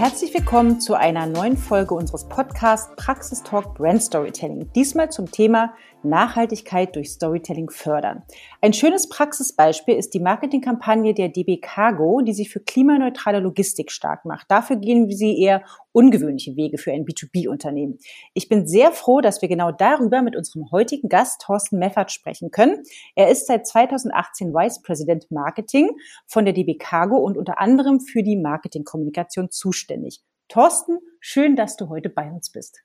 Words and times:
Herzlich 0.00 0.32
willkommen 0.32 0.80
zu 0.80 0.94
einer 0.94 1.26
neuen 1.26 1.58
Folge 1.58 1.92
unseres 1.92 2.26
Podcasts 2.26 2.90
Praxistalk 2.96 3.74
Brand 3.74 4.02
Storytelling. 4.02 4.72
Diesmal 4.72 5.10
zum 5.10 5.30
Thema 5.30 5.74
Nachhaltigkeit 6.02 6.94
durch 6.96 7.10
Storytelling 7.10 7.70
fördern. 7.70 8.22
Ein 8.60 8.72
schönes 8.72 9.08
Praxisbeispiel 9.08 9.96
ist 9.96 10.14
die 10.14 10.20
Marketingkampagne 10.20 11.14
der 11.14 11.28
DB 11.28 11.58
Cargo, 11.58 12.20
die 12.20 12.32
sich 12.32 12.50
für 12.50 12.60
klimaneutrale 12.60 13.40
Logistik 13.40 13.90
stark 13.90 14.24
macht. 14.24 14.50
Dafür 14.50 14.76
gehen 14.76 15.10
sie 15.10 15.40
eher 15.40 15.62
ungewöhnliche 15.92 16.56
Wege 16.56 16.78
für 16.78 16.92
ein 16.92 17.04
B2B-Unternehmen. 17.04 17.98
Ich 18.34 18.48
bin 18.48 18.66
sehr 18.66 18.92
froh, 18.92 19.20
dass 19.20 19.42
wir 19.42 19.48
genau 19.48 19.72
darüber 19.72 20.22
mit 20.22 20.36
unserem 20.36 20.70
heutigen 20.70 21.08
Gast 21.08 21.42
Thorsten 21.42 21.78
Meffert 21.78 22.12
sprechen 22.12 22.50
können. 22.50 22.82
Er 23.14 23.30
ist 23.30 23.46
seit 23.46 23.66
2018 23.66 24.52
Vice 24.52 24.82
President 24.82 25.30
Marketing 25.30 25.90
von 26.26 26.44
der 26.44 26.54
DB 26.54 26.76
Cargo 26.76 27.16
und 27.16 27.36
unter 27.36 27.60
anderem 27.60 28.00
für 28.00 28.22
die 28.22 28.36
Marketingkommunikation 28.36 29.50
zuständig. 29.50 30.22
Thorsten, 30.48 30.98
schön, 31.20 31.54
dass 31.54 31.76
du 31.76 31.88
heute 31.88 32.08
bei 32.08 32.30
uns 32.30 32.50
bist. 32.50 32.82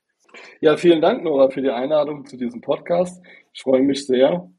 Ja, 0.60 0.76
vielen 0.76 1.00
Dank, 1.00 1.22
Nora, 1.22 1.50
für 1.50 1.62
die 1.62 1.70
Einladung 1.70 2.26
zu 2.26 2.36
diesem 2.36 2.60
Podcast. 2.60 3.22
Ich 3.52 3.62
freue 3.62 3.82
mich 3.82 4.06
sehr. 4.06 4.50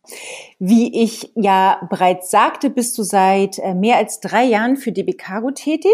Wie 0.57 1.03
ich 1.03 1.31
ja 1.35 1.87
bereits 1.89 2.31
sagte, 2.31 2.69
bist 2.69 2.97
du 2.97 3.03
seit 3.03 3.59
äh, 3.59 3.75
mehr 3.75 3.97
als 3.97 4.19
drei 4.19 4.43
Jahren 4.43 4.75
für 4.75 4.91
DB 4.91 5.13
Cargo 5.13 5.51
tätig. 5.51 5.93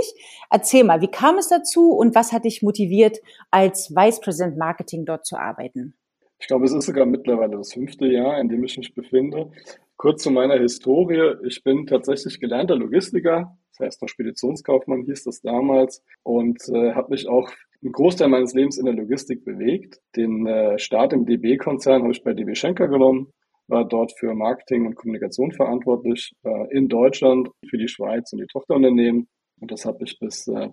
Erzähl 0.50 0.84
mal, 0.84 1.02
wie 1.02 1.12
kam 1.12 1.38
es 1.38 1.50
dazu 1.50 1.92
und 1.92 2.16
was 2.16 2.32
hat 2.32 2.46
dich 2.46 2.62
motiviert, 2.62 3.20
als 3.52 3.94
Vice 3.94 4.22
President 4.22 4.58
Marketing 4.58 5.06
dort 5.06 5.26
zu 5.26 5.36
arbeiten? 5.36 5.96
Ich 6.40 6.48
glaube, 6.48 6.66
es 6.66 6.74
ist 6.74 6.86
sogar 6.86 7.06
mittlerweile 7.06 7.58
das 7.58 7.74
fünfte 7.74 8.06
Jahr, 8.06 8.40
in 8.40 8.50
dem 8.50 8.64
ich 8.64 8.78
mich 8.78 8.94
befinde. 8.94 9.52
Kurz 9.98 10.24
zu 10.24 10.32
meiner 10.32 10.60
Historie. 10.60 11.36
Ich 11.46 11.64
bin 11.64 11.88
tatsächlich 11.88 12.40
gelernter 12.40 12.76
Logistiker, 12.76 13.58
das 13.72 13.86
heißt 13.86 14.02
noch 14.02 14.10
Speditionskaufmann 14.10 15.04
hieß 15.04 15.24
das 15.24 15.42
damals 15.42 16.04
und 16.24 16.62
äh, 16.70 16.94
habe 16.94 17.12
mich 17.12 17.28
auch 17.28 17.50
einen 17.84 17.92
Großteil 17.92 18.30
meines 18.30 18.54
Lebens 18.54 18.78
in 18.78 18.86
der 18.86 18.94
Logistik 18.94 19.44
bewegt. 19.44 20.00
Den 20.16 20.48
äh, 20.48 20.80
Start 20.80 21.14
im 21.14 21.26
DB-Konzern 21.26 22.02
habe 22.02 22.12
ich 22.12 22.24
bei 22.24 22.34
DB 22.34 22.56
Schenker 22.56 22.88
genommen, 22.88 23.32
war 23.68 23.86
dort 23.86 24.14
für 24.18 24.34
Marketing 24.34 24.86
und 24.86 24.96
Kommunikation 24.96 25.52
verantwortlich 25.52 26.34
äh, 26.44 26.78
in 26.78 26.88
Deutschland, 26.88 27.50
für 27.70 27.78
die 27.78 27.88
Schweiz 27.88 28.32
und 28.32 28.40
die 28.40 28.48
Tochterunternehmen. 28.48 29.28
Und 29.60 29.72
das 29.72 29.86
habe 29.86 30.04
ich 30.04 30.18
bis 30.20 30.48
äh, 30.48 30.70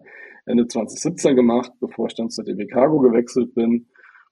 Ende 0.47 0.67
2017 0.67 1.37
gemacht, 1.37 1.73
bevor 1.81 2.07
ich 2.07 2.15
dann 2.15 2.31
zur 2.31 2.45
DB 2.45 2.67
Cargo 2.67 2.99
gewechselt 3.01 3.55
bin, 3.55 3.89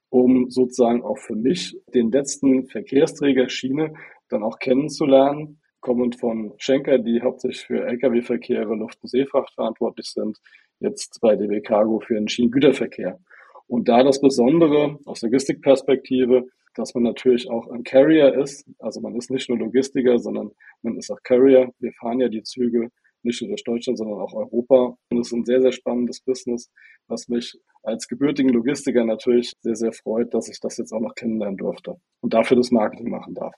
um 0.09 0.49
sozusagen 0.49 1.03
auch 1.03 1.17
für 1.17 1.35
mich 1.35 1.77
den 1.93 2.11
letzten 2.11 2.67
Verkehrsträger 2.67 3.49
Schiene 3.49 3.93
dann 4.29 4.43
auch 4.43 4.59
kennenzulernen, 4.59 5.61
kommend 5.81 6.19
von 6.19 6.53
Schenker, 6.57 6.97
die 6.97 7.21
hauptsächlich 7.21 7.65
für 7.65 7.85
Lkw-Verkehre, 7.85 8.75
Luft- 8.75 9.01
und 9.01 9.09
Seefracht 9.09 9.53
verantwortlich 9.53 10.07
sind, 10.07 10.37
jetzt 10.79 11.19
bei 11.21 11.35
DB 11.35 11.61
Cargo 11.61 11.99
für 11.99 12.15
den 12.15 12.27
Schienengüterverkehr. 12.27 13.19
Und 13.67 13.87
da 13.87 14.03
das 14.03 14.19
Besondere 14.19 14.97
aus 15.05 15.21
Logistikperspektive, 15.21 16.47
dass 16.75 16.93
man 16.93 17.03
natürlich 17.03 17.49
auch 17.49 17.67
ein 17.67 17.83
Carrier 17.83 18.33
ist, 18.33 18.67
also 18.79 19.01
man 19.01 19.15
ist 19.15 19.29
nicht 19.31 19.49
nur 19.49 19.59
Logistiker, 19.59 20.17
sondern 20.19 20.51
man 20.81 20.97
ist 20.97 21.11
auch 21.11 21.21
Carrier. 21.23 21.71
Wir 21.79 21.91
fahren 21.93 22.19
ja 22.19 22.29
die 22.29 22.43
Züge 22.43 22.89
nicht 23.23 23.41
nur 23.41 23.49
durch 23.49 23.63
Deutschland, 23.63 23.97
sondern 23.97 24.19
auch 24.19 24.33
Europa. 24.33 24.97
Und 25.11 25.19
es 25.19 25.27
ist 25.27 25.33
ein 25.33 25.45
sehr, 25.45 25.61
sehr 25.61 25.71
spannendes 25.71 26.21
Business, 26.21 26.71
was 27.07 27.27
mich 27.27 27.59
als 27.83 28.07
gebürtigen 28.07 28.51
Logistiker 28.51 29.03
natürlich 29.03 29.53
sehr, 29.61 29.75
sehr 29.75 29.91
freut, 29.91 30.33
dass 30.33 30.49
ich 30.49 30.59
das 30.59 30.77
jetzt 30.77 30.91
auch 30.91 31.01
noch 31.01 31.15
kennenlernen 31.15 31.57
durfte 31.57 31.95
und 32.21 32.33
dafür 32.33 32.57
das 32.57 32.71
Marketing 32.71 33.09
machen 33.09 33.33
darf. 33.33 33.53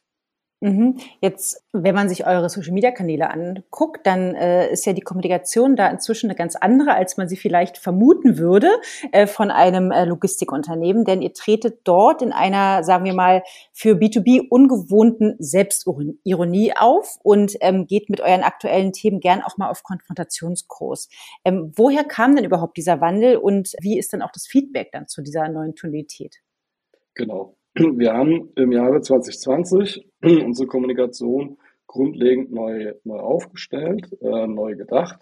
Mhm. 0.63 0.97
Jetzt, 1.21 1.65
wenn 1.73 1.95
man 1.95 2.07
sich 2.07 2.27
eure 2.27 2.47
Social-Media-Kanäle 2.47 3.31
anguckt, 3.31 4.05
dann 4.05 4.35
äh, 4.35 4.71
ist 4.71 4.85
ja 4.85 4.93
die 4.93 5.01
Kommunikation 5.01 5.75
da 5.75 5.87
inzwischen 5.87 6.27
eine 6.29 6.35
ganz 6.35 6.55
andere, 6.55 6.93
als 6.93 7.17
man 7.17 7.27
sie 7.27 7.35
vielleicht 7.35 7.79
vermuten 7.79 8.38
würde 8.38 8.69
äh, 9.11 9.25
von 9.25 9.50
einem 9.50 9.89
äh, 9.89 10.05
Logistikunternehmen, 10.05 11.03
denn 11.03 11.23
ihr 11.23 11.33
tretet 11.33 11.79
dort 11.85 12.21
in 12.21 12.31
einer, 12.31 12.83
sagen 12.83 13.05
wir 13.05 13.16
mal, 13.16 13.41
für 13.73 13.95
B2B 13.95 14.50
ungewohnten 14.50 15.35
Selbstironie 15.39 16.73
auf 16.77 17.17
und 17.23 17.57
ähm, 17.61 17.88
geht 17.88 18.11
mit 18.11 18.21
euren 18.21 18.44
aktuellen 18.44 18.94
Themen 18.94 19.19
gern 19.19 19.41
auch 19.41 19.57
mal 19.57 19.71
auf 19.71 19.81
Konfrontationskurs. 19.81 21.09
Ähm, 21.44 21.71
woher 21.75 22.03
kam 22.03 22.35
denn 22.35 22.45
überhaupt 22.45 22.77
dieser 22.77 23.01
Wandel 23.01 23.38
und 23.38 23.73
wie 23.81 23.97
ist 23.97 24.13
dann 24.13 24.21
auch 24.21 24.31
das 24.31 24.45
Feedback 24.45 24.91
dann 24.91 25.07
zu 25.07 25.23
dieser 25.23 25.50
neuen 25.50 25.73
Tonalität? 25.73 26.38
Genau. 27.16 27.55
Wir 27.73 28.13
haben 28.13 28.49
im 28.57 28.73
Jahre 28.73 28.99
2020 28.99 30.05
unsere 30.21 30.67
Kommunikation 30.67 31.57
grundlegend 31.87 32.51
neu, 32.51 32.93
neu 33.05 33.19
aufgestellt, 33.19 34.09
äh, 34.19 34.47
neu 34.47 34.75
gedacht. 34.75 35.21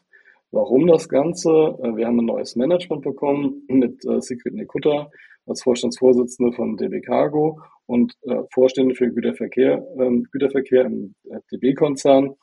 Warum 0.49 0.87
das 0.87 1.09
Ganze? 1.09 1.49
Äh, 1.49 1.95
wir 1.95 2.07
haben 2.07 2.19
ein 2.19 2.25
neues 2.25 2.55
Management 2.55 3.03
bekommen 3.03 3.65
mit 3.67 4.03
äh, 4.03 4.19
Sigrid 4.19 4.55
Nikutta 4.55 5.11
als 5.45 5.61
Vorstandsvorsitzende 5.61 6.51
von 6.53 6.75
DB 6.75 7.01
Cargo 7.01 7.61
und 7.85 8.13
äh, 8.23 8.41
Vorstände 8.51 8.95
für 8.95 9.11
Güterverkehr, 9.11 9.85
ähm, 9.99 10.25
Güterverkehr 10.31 10.85
im 10.85 11.13
äh, 11.29 11.39
DB-Konzern. 11.51 12.33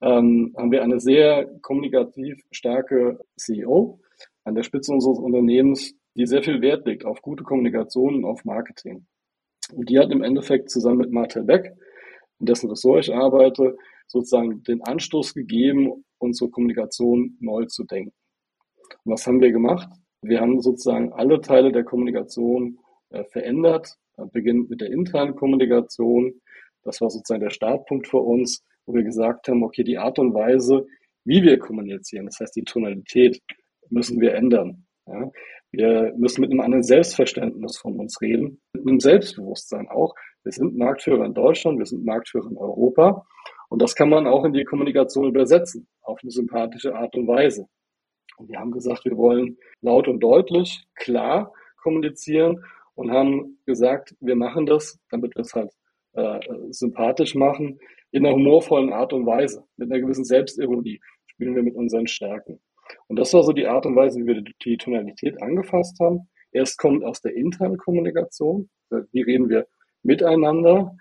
Ähm, 0.00 0.54
haben 0.56 0.72
wir 0.72 0.82
eine 0.82 0.98
sehr 0.98 1.46
kommunikativ 1.60 2.40
starke 2.52 3.20
CEO 3.36 4.00
an 4.44 4.54
der 4.54 4.62
Spitze 4.62 4.92
unseres 4.92 5.18
Unternehmens, 5.18 5.94
die 6.14 6.24
sehr 6.24 6.42
viel 6.42 6.62
Wert 6.62 6.86
legt 6.86 7.04
auf 7.04 7.20
gute 7.20 7.44
Kommunikation 7.44 8.16
und 8.16 8.24
auf 8.24 8.46
Marketing. 8.46 9.06
Und 9.72 9.88
die 9.88 9.98
hat 9.98 10.10
im 10.10 10.22
Endeffekt 10.22 10.70
zusammen 10.70 10.98
mit 10.98 11.12
Martel 11.12 11.44
Beck, 11.44 11.74
in 12.38 12.46
dessen 12.46 12.68
Ressort 12.68 13.06
ich 13.06 13.14
arbeite, 13.14 13.76
sozusagen 14.06 14.62
den 14.64 14.82
Anstoß 14.82 15.34
gegeben, 15.34 16.04
unsere 16.18 16.50
Kommunikation 16.50 17.36
neu 17.40 17.64
zu 17.66 17.84
denken. 17.84 18.12
Und 19.04 19.12
was 19.12 19.26
haben 19.26 19.40
wir 19.40 19.52
gemacht? 19.52 19.88
Wir 20.22 20.40
haben 20.40 20.60
sozusagen 20.60 21.12
alle 21.12 21.40
Teile 21.40 21.72
der 21.72 21.84
Kommunikation 21.84 22.78
äh, 23.10 23.24
verändert, 23.24 23.96
beginnend 24.32 24.70
mit 24.70 24.80
der 24.80 24.90
internen 24.90 25.34
Kommunikation. 25.34 26.40
Das 26.82 27.00
war 27.00 27.10
sozusagen 27.10 27.42
der 27.42 27.50
Startpunkt 27.50 28.08
für 28.08 28.18
uns, 28.18 28.62
wo 28.86 28.94
wir 28.94 29.02
gesagt 29.02 29.48
haben, 29.48 29.64
okay, 29.64 29.84
die 29.84 29.98
Art 29.98 30.18
und 30.18 30.34
Weise, 30.34 30.86
wie 31.24 31.42
wir 31.42 31.58
kommunizieren, 31.58 32.26
das 32.26 32.38
heißt 32.40 32.56
die 32.56 32.64
Tonalität, 32.64 33.40
müssen 33.90 34.20
wir 34.20 34.34
ändern. 34.34 34.86
Ja? 35.06 35.30
Wir 35.70 36.12
müssen 36.16 36.42
mit 36.42 36.50
einem 36.50 36.60
anderen 36.60 36.82
Selbstverständnis 36.82 37.78
von 37.78 37.98
uns 37.98 38.20
reden, 38.20 38.60
mit 38.74 38.86
einem 38.86 39.00
Selbstbewusstsein 39.00 39.88
auch. 39.88 40.14
Wir 40.44 40.52
sind 40.52 40.76
Marktführer 40.76 41.24
in 41.24 41.34
Deutschland, 41.34 41.78
wir 41.78 41.86
sind 41.86 42.04
Marktführer 42.04 42.50
in 42.50 42.58
Europa. 42.58 43.24
Und 43.68 43.80
das 43.80 43.94
kann 43.94 44.10
man 44.10 44.26
auch 44.26 44.44
in 44.44 44.52
die 44.52 44.64
Kommunikation 44.64 45.28
übersetzen, 45.28 45.88
auf 46.02 46.18
eine 46.22 46.30
sympathische 46.30 46.94
Art 46.94 47.14
und 47.16 47.26
Weise. 47.26 47.66
Und 48.36 48.50
wir 48.50 48.58
haben 48.58 48.72
gesagt, 48.72 49.04
wir 49.04 49.16
wollen 49.16 49.56
laut 49.80 50.08
und 50.08 50.20
deutlich, 50.20 50.84
klar 50.94 51.52
kommunizieren 51.82 52.64
und 52.94 53.10
haben 53.10 53.58
gesagt, 53.66 54.14
wir 54.20 54.36
machen 54.36 54.66
das, 54.66 54.98
damit 55.10 55.34
wir 55.34 55.42
es 55.42 55.54
halt 55.54 55.70
äh, 56.12 56.38
sympathisch 56.70 57.34
machen, 57.34 57.78
in 58.10 58.26
einer 58.26 58.34
humorvollen 58.34 58.92
Art 58.92 59.12
und 59.12 59.26
Weise, 59.26 59.64
mit 59.76 59.90
einer 59.90 60.00
gewissen 60.00 60.24
Selbstironie 60.24 61.00
spielen 61.26 61.54
wir 61.56 61.62
mit 61.62 61.74
unseren 61.74 62.06
Stärken. 62.06 62.60
Und 63.08 63.18
das 63.18 63.32
war 63.32 63.42
so 63.42 63.52
die 63.52 63.66
Art 63.66 63.86
und 63.86 63.96
Weise, 63.96 64.20
wie 64.20 64.26
wir 64.26 64.42
die 64.42 64.76
Tonalität 64.76 65.40
angefasst 65.42 65.98
haben. 66.00 66.28
Erst 66.52 66.78
kommt 66.78 67.04
aus 67.04 67.20
der 67.20 67.34
internen 67.34 67.78
Kommunikation, 67.78 68.68
wie 68.90 69.22
reden 69.22 69.48
wir 69.48 69.66
miteinander, 70.02 70.96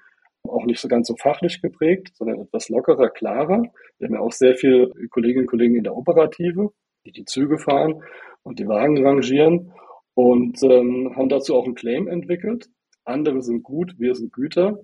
auch 0.47 0.65
nicht 0.65 0.79
so 0.79 0.87
ganz 0.87 1.07
so 1.07 1.15
fachlich 1.15 1.61
geprägt, 1.61 2.11
sondern 2.15 2.39
etwas 2.39 2.69
lockerer, 2.69 3.09
klarer. 3.09 3.63
Wir 3.97 4.07
haben 4.07 4.15
ja 4.15 4.21
auch 4.21 4.31
sehr 4.31 4.55
viele 4.55 4.91
Kolleginnen 5.09 5.43
und 5.43 5.49
Kollegen 5.49 5.75
in 5.75 5.83
der 5.83 5.95
Operative, 5.95 6.71
die 7.05 7.11
die 7.11 7.25
Züge 7.25 7.57
fahren 7.57 8.01
und 8.43 8.59
die 8.59 8.67
Wagen 8.67 9.05
rangieren 9.05 9.73
und 10.13 10.61
ähm, 10.63 11.13
haben 11.15 11.29
dazu 11.29 11.55
auch 11.55 11.65
einen 11.65 11.75
Claim 11.75 12.07
entwickelt. 12.07 12.69
Andere 13.03 13.41
sind 13.41 13.63
gut, 13.63 13.95
wir 13.97 14.15
sind 14.15 14.33
Güter, 14.33 14.79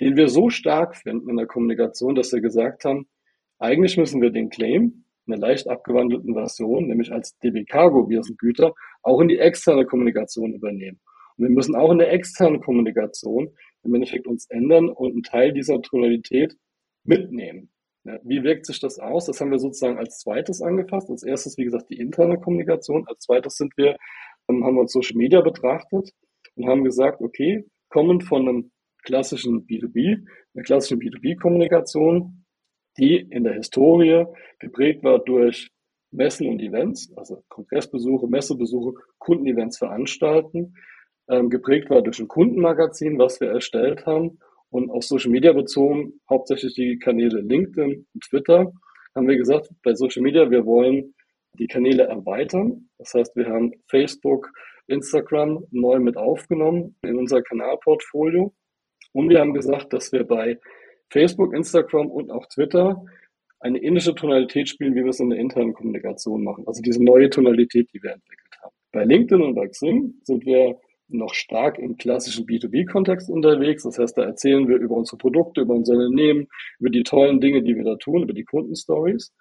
den 0.00 0.16
wir 0.16 0.28
so 0.28 0.50
stark 0.50 0.96
finden 0.96 1.30
in 1.30 1.36
der 1.36 1.46
Kommunikation, 1.46 2.14
dass 2.14 2.32
wir 2.32 2.40
gesagt 2.40 2.84
haben, 2.84 3.06
eigentlich 3.58 3.96
müssen 3.96 4.20
wir 4.20 4.30
den 4.30 4.50
Claim, 4.50 5.03
einer 5.26 5.38
leicht 5.38 5.68
abgewandelten 5.68 6.34
Version, 6.34 6.86
nämlich 6.86 7.12
als 7.12 7.38
DB 7.38 7.64
Cargo 7.64 8.06
Güter, 8.06 8.74
auch 9.02 9.20
in 9.20 9.28
die 9.28 9.38
externe 9.38 9.86
Kommunikation 9.86 10.54
übernehmen. 10.54 11.00
Und 11.36 11.44
wir 11.44 11.50
müssen 11.50 11.74
auch 11.74 11.90
in 11.90 11.98
der 11.98 12.12
externen 12.12 12.60
Kommunikation 12.60 13.50
im 13.82 13.94
Endeffekt 13.94 14.26
uns 14.26 14.46
ändern 14.50 14.88
und 14.88 15.12
einen 15.12 15.22
Teil 15.22 15.52
dieser 15.52 15.80
Tonalität 15.82 16.56
mitnehmen. 17.04 17.70
Ja, 18.04 18.18
wie 18.22 18.42
wirkt 18.42 18.66
sich 18.66 18.80
das 18.80 18.98
aus? 18.98 19.26
Das 19.26 19.40
haben 19.40 19.50
wir 19.50 19.58
sozusagen 19.58 19.98
als 19.98 20.18
zweites 20.18 20.60
angefasst. 20.60 21.10
Als 21.10 21.22
erstes, 21.22 21.56
wie 21.56 21.64
gesagt, 21.64 21.88
die 21.90 21.98
interne 21.98 22.38
Kommunikation. 22.38 23.06
Als 23.08 23.20
zweites 23.20 23.56
sind 23.56 23.76
wir, 23.76 23.96
ähm, 24.48 24.64
haben 24.64 24.74
wir 24.74 24.82
uns 24.82 24.92
Social 24.92 25.16
Media 25.16 25.40
betrachtet 25.40 26.10
und 26.54 26.68
haben 26.68 26.84
gesagt, 26.84 27.20
okay, 27.22 27.64
kommend 27.88 28.24
von 28.24 28.48
einem 28.48 28.70
klassischen 29.04 29.66
B2B, 29.66 30.26
einer 30.54 30.64
klassischen 30.64 30.98
B2B-Kommunikation, 30.98 32.43
die 32.98 33.16
in 33.16 33.44
der 33.44 33.54
Historie 33.54 34.26
geprägt 34.58 35.02
war 35.02 35.18
durch 35.18 35.70
Messen 36.10 36.48
und 36.48 36.60
Events, 36.60 37.12
also 37.16 37.42
Kongressbesuche, 37.48 38.28
Messebesuche, 38.28 38.94
Kundenevents 39.18 39.78
veranstalten, 39.78 40.74
ähm, 41.28 41.50
geprägt 41.50 41.90
war 41.90 42.02
durch 42.02 42.20
ein 42.20 42.28
Kundenmagazin, 42.28 43.18
was 43.18 43.40
wir 43.40 43.48
erstellt 43.48 44.06
haben 44.06 44.38
und 44.70 44.90
auf 44.90 45.04
Social 45.04 45.30
Media 45.30 45.52
bezogen, 45.52 46.20
hauptsächlich 46.28 46.74
die 46.74 46.98
Kanäle 46.98 47.40
LinkedIn 47.40 48.06
und 48.12 48.24
Twitter, 48.24 48.72
haben 49.14 49.28
wir 49.28 49.36
gesagt, 49.36 49.70
bei 49.82 49.94
Social 49.94 50.22
Media, 50.22 50.50
wir 50.50 50.66
wollen 50.66 51.14
die 51.58 51.68
Kanäle 51.68 52.04
erweitern. 52.04 52.88
Das 52.98 53.14
heißt, 53.14 53.36
wir 53.36 53.46
haben 53.46 53.72
Facebook, 53.88 54.50
Instagram 54.86 55.64
neu 55.70 56.00
mit 56.00 56.16
aufgenommen 56.16 56.96
in 57.02 57.16
unser 57.16 57.42
Kanalportfolio. 57.42 58.52
Und 59.12 59.28
wir 59.28 59.40
haben 59.40 59.54
gesagt, 59.54 59.92
dass 59.92 60.12
wir 60.12 60.24
bei 60.24 60.58
Facebook, 61.14 61.54
Instagram 61.54 62.10
und 62.10 62.32
auch 62.32 62.46
Twitter 62.46 63.04
eine 63.60 63.80
ähnliche 63.80 64.14
Tonalität 64.14 64.68
spielen, 64.68 64.94
wie 64.94 65.04
wir 65.04 65.10
es 65.10 65.20
in 65.20 65.30
der 65.30 65.38
internen 65.38 65.72
Kommunikation 65.72 66.42
machen. 66.42 66.64
Also 66.66 66.82
diese 66.82 67.02
neue 67.02 67.30
Tonalität, 67.30 67.88
die 67.94 68.02
wir 68.02 68.12
entwickelt 68.12 68.52
haben. 68.60 68.74
Bei 68.92 69.04
LinkedIn 69.04 69.40
und 69.40 69.54
bei 69.54 69.68
Xing 69.68 70.14
sind 70.24 70.44
wir 70.44 70.76
noch 71.08 71.32
stark 71.34 71.78
im 71.78 71.96
klassischen 71.96 72.46
B2B-Kontext 72.46 73.30
unterwegs. 73.30 73.84
Das 73.84 73.98
heißt, 73.98 74.18
da 74.18 74.24
erzählen 74.24 74.68
wir 74.68 74.76
über 74.76 74.96
unsere 74.96 75.16
Produkte, 75.16 75.60
über 75.60 75.74
unser 75.74 75.94
Unternehmen, 75.94 76.48
über 76.80 76.90
die 76.90 77.04
tollen 77.04 77.40
Dinge, 77.40 77.62
die 77.62 77.76
wir 77.76 77.84
da 77.84 77.94
tun, 77.94 78.24
über 78.24 78.32
die 78.32 78.44
Kundenstories. 78.44 79.32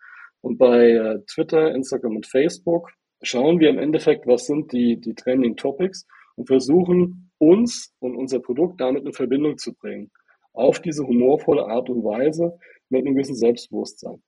Und 0.41 0.57
bei 0.57 0.91
äh, 0.91 1.19
Twitter, 1.25 1.73
Instagram 1.73 2.17
und 2.17 2.27
Facebook 2.27 2.91
schauen 3.23 3.59
wir 3.59 3.69
im 3.69 3.79
Endeffekt, 3.79 4.27
was 4.27 4.45
sind 4.45 4.71
die, 4.73 5.01
die 5.01 5.15
Trending 5.15 5.55
Topics 5.55 6.05
und 6.35 6.47
versuchen 6.47 7.31
uns 7.39 7.93
und 7.99 8.15
unser 8.15 8.39
Produkt 8.39 8.79
damit 8.79 9.05
in 9.05 9.13
Verbindung 9.13 9.57
zu 9.57 9.73
bringen. 9.73 10.11
Auf 10.53 10.79
diese 10.79 11.05
humorvolle 11.05 11.65
Art 11.65 11.89
und 11.89 12.03
Weise 12.03 12.57
mit 12.89 13.05
einem 13.05 13.15
gewissen 13.15 13.35
Selbstbewusstsein. 13.35 14.21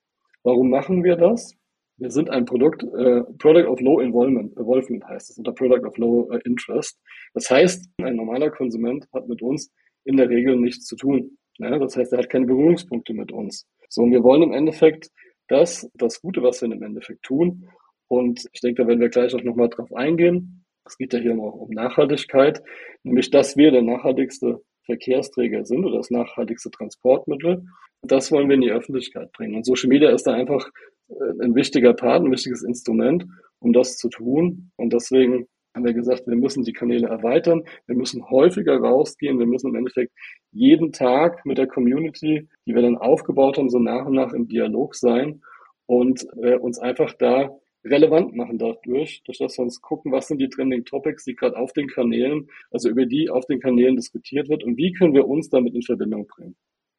Warum 0.44 0.70
machen 0.70 1.04
wir 1.04 1.16
das? 1.16 1.56
Wir 1.98 2.12
sind 2.12 2.30
ein 2.30 2.46
Produkt, 2.46 2.84
äh, 2.84 3.22
Product 3.38 3.68
of 3.70 3.80
Low 3.80 4.00
Involvement, 4.02 4.58
Involvement 4.58 5.06
heißt 5.06 5.32
es, 5.32 5.40
oder 5.40 5.54
Product 5.54 5.88
of 5.88 5.98
Low 5.98 6.30
äh, 6.32 6.40
Interest. 6.44 7.00
Das 7.34 7.50
heißt, 7.50 7.90
ein 8.02 8.16
normaler 8.18 8.52
Konsument 8.52 9.08
hat 9.14 9.28
mit 9.30 9.42
uns 9.42 9.72
in 10.04 10.18
der 10.18 10.30
Regel 10.30 10.58
nichts 10.58 10.86
zu 10.86 10.98
tun. 10.98 11.38
Ja, 11.58 11.80
das 11.80 11.96
heißt, 11.96 12.12
er 12.12 12.20
hat 12.20 12.30
keine 12.30 12.48
Berührungspunkte 12.48 13.14
mit 13.14 13.32
uns. 13.32 13.66
So, 13.88 14.02
und 14.04 14.12
wir 14.12 14.24
wollen 14.24 14.44
im 14.44 14.52
Endeffekt 14.52 15.10
das, 15.48 15.90
das 15.94 16.22
Gute, 16.22 16.44
was 16.44 16.62
wir 16.62 16.72
im 16.72 16.84
Endeffekt 16.84 17.24
tun. 17.24 17.70
Und 18.08 18.46
ich 18.52 18.60
denke, 18.60 18.82
da 18.82 18.88
werden 18.88 19.00
wir 19.00 19.10
gleich 19.10 19.34
auch 19.34 19.44
nochmal 19.44 19.70
drauf 19.70 19.94
eingehen. 19.94 20.66
Es 20.86 20.98
geht 20.98 21.14
ja 21.14 21.20
hier 21.20 21.34
noch 21.34 21.54
um 21.54 21.70
Nachhaltigkeit, 21.70 22.62
nämlich 23.04 23.32
dass 23.32 23.56
wir 23.58 23.72
der 23.72 23.82
nachhaltigste 23.82 24.62
Verkehrsträger 24.86 25.66
sind 25.66 25.86
oder 25.86 25.98
das 25.98 26.12
nachhaltigste 26.12 26.72
Transportmittel. 26.72 27.66
Das 28.02 28.32
wollen 28.32 28.48
wir 28.48 28.56
in 28.56 28.62
die 28.62 28.72
Öffentlichkeit 28.72 29.32
bringen. 29.34 29.56
Und 29.56 29.66
Social 29.66 29.90
Media 29.90 30.12
ist 30.12 30.28
da 30.28 30.34
einfach 30.34 30.70
äh, 31.10 31.44
ein 31.44 31.56
wichtiger 31.56 31.94
Part, 31.94 32.24
ein 32.24 32.32
wichtiges 32.32 32.64
Instrument, 32.64 33.26
um 33.60 33.74
das 33.74 33.98
zu 33.98 34.10
tun. 34.10 34.72
Und 34.76 34.94
deswegen 34.94 35.48
haben 35.76 35.86
wir 35.86 35.94
gesagt, 35.94 36.26
wir 36.26 36.36
müssen 36.36 36.64
die 36.64 36.74
Kanäle 36.74 37.08
erweitern, 37.08 37.64
wir 37.86 37.96
müssen 37.96 38.30
häufiger 38.30 38.78
rausgehen, 38.78 39.40
wir 39.40 39.46
müssen 39.46 39.70
im 39.70 39.76
Endeffekt 39.76 40.14
jeden 40.52 40.94
Tag 40.94 41.46
mit 41.46 41.58
der 41.58 41.68
Community, 41.68 42.48
die 42.66 42.74
wir 42.74 42.82
dann 42.82 42.98
aufgebaut 42.98 43.58
haben, 43.58 43.70
so 43.70 43.80
nach 43.80 44.06
und 44.06 44.14
nach 44.14 44.32
im 44.32 44.48
Dialog 44.48 44.96
sein 44.96 45.42
und 45.86 46.26
äh, 46.42 46.56
uns 46.56 46.80
einfach 46.80 47.14
da 47.14 47.50
relevant 47.86 48.36
machen 48.36 48.58
dadurch, 48.58 49.22
durch 49.24 49.38
dass 49.38 49.58
wir 49.58 49.64
uns 49.64 49.82
gucken, 49.82 50.12
was 50.12 50.28
sind 50.28 50.40
die 50.40 50.50
Trending 50.50 50.86
Topics, 50.86 51.24
die 51.24 51.36
gerade 51.36 51.58
auf 51.58 51.74
den 51.74 51.88
Kanälen, 51.88 52.50
also 52.72 52.90
über 52.90 53.06
die 53.06 53.30
auf 53.30 53.46
den 53.46 53.60
Kanälen 53.60 53.96
diskutiert 53.96 54.50
wird 54.50 54.64
und 54.64 54.78
wie 54.78 54.92
können 54.92 55.14
wir 55.14 55.28
uns 55.28 55.50
damit 55.50 55.76
in 55.76 55.84
Verbindung 55.84 56.28
bringen. 56.28 56.56